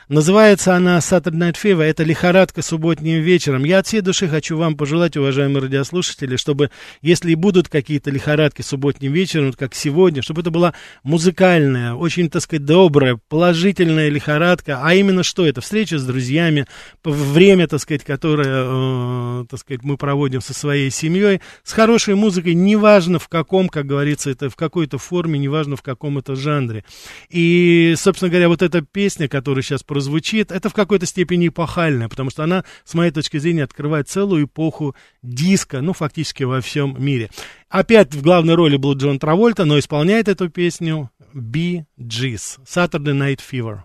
Называется 0.09 0.77
она 0.77 0.99
Saturday 0.99 1.53
Night 1.53 1.57
Fever, 1.63 1.83
это 1.83 2.03
лихорадка 2.03 2.61
субботним 2.61 3.23
вечером. 3.23 3.65
Я 3.65 3.79
от 3.79 3.87
всей 3.87 4.03
души 4.03 4.29
хочу 4.29 4.59
вам 4.59 4.77
пожелать, 4.77 5.17
уважаемые 5.17 5.63
радиослушатели, 5.63 6.37
чтобы, 6.37 6.71
если 7.01 7.33
и 7.33 7.35
будут 7.35 7.69
какие-то 7.69 8.11
лихорадки 8.11 8.61
субботним 8.61 9.13
вечером, 9.13 9.55
как 9.55 9.75
сегодня, 9.75 10.21
чтобы 10.21 10.43
это 10.43 10.51
была 10.51 10.75
музыкальная, 11.05 11.95
очень, 11.95 12.29
так 12.29 12.43
сказать, 12.43 12.67
добрая, 12.67 13.19
положительная 13.29 14.11
лихорадка. 14.11 14.81
А 14.83 14.95
именно 14.95 15.23
что 15.23 15.47
это? 15.47 15.63
Встреча 15.63 15.99
с 15.99 16.05
друзьями, 16.05 16.67
время, 17.03 17.67
так 17.67 17.81
сказать, 17.81 18.05
которое, 18.05 18.65
э, 19.43 19.45
так 19.49 19.61
сказать, 19.61 19.85
мы 19.85 19.97
проводим 19.97 20.43
со 20.43 20.53
своей 20.53 20.91
семьей, 20.91 21.41
с 21.63 21.73
хорошей 21.73 22.15
музыкой, 22.15 22.53
неважно 22.53 23.19
в 23.19 23.29
каком, 23.29 23.71
как 23.71 23.87
говорится, 23.87 24.31
это 24.31 24.51
в 24.51 24.57
какой-то 24.57 24.99
форме, 24.99 25.39
неважно 25.39 25.77
в 25.77 25.83
каком 25.83 26.19
это 26.19 26.37
жанре. 26.37 26.85
И, 27.31 27.95
собственно 27.97 28.29
говоря, 28.31 28.49
вот 28.49 28.61
эта 28.61 28.83
песня, 28.83 29.29
которая 29.29 29.63
сейчас 29.63 29.83
прозвучит, 29.95 30.51
это 30.51 30.69
в 30.69 30.75
какой-то 30.75 31.07
степени 31.07 31.47
эпохальная, 31.47 32.09
потому 32.09 32.29
что 32.29 32.43
она, 32.43 32.65
с 32.85 32.95
моей 32.95 33.13
точки 33.13 33.39
зрения, 33.39 33.63
открывает 33.63 34.09
целую 34.09 34.47
эпоху 34.47 34.97
диска, 35.23 35.83
ну, 35.83 35.93
фактически 35.93 36.43
во 36.43 36.61
всем 36.61 36.97
мире. 36.99 37.31
Опять 37.69 38.13
в 38.13 38.21
главной 38.21 38.57
роли 38.57 38.77
был 38.77 38.97
Джон 38.97 39.21
Травольта, 39.21 39.65
но 39.65 39.79
исполняет 39.79 40.27
эту 40.27 40.49
песню 40.49 41.11
Bee 41.33 41.85
Gees, 41.97 42.59
Saturday 42.67 43.15
Night 43.15 43.39
Fever. 43.39 43.83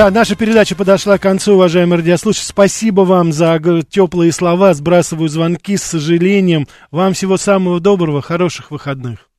Да, 0.00 0.10
наша 0.10 0.34
передача 0.34 0.74
подошла 0.74 1.18
к 1.18 1.22
концу, 1.22 1.56
уважаемые 1.56 1.98
радиослушатели. 1.98 2.46
Спасибо 2.46 3.02
вам 3.02 3.34
за 3.34 3.60
теплые 3.86 4.32
слова. 4.32 4.72
Сбрасываю 4.72 5.28
звонки 5.28 5.76
с 5.76 5.82
сожалением. 5.82 6.66
Вам 6.90 7.12
всего 7.12 7.36
самого 7.36 7.80
доброго, 7.80 8.22
хороших 8.22 8.70
выходных. 8.70 9.29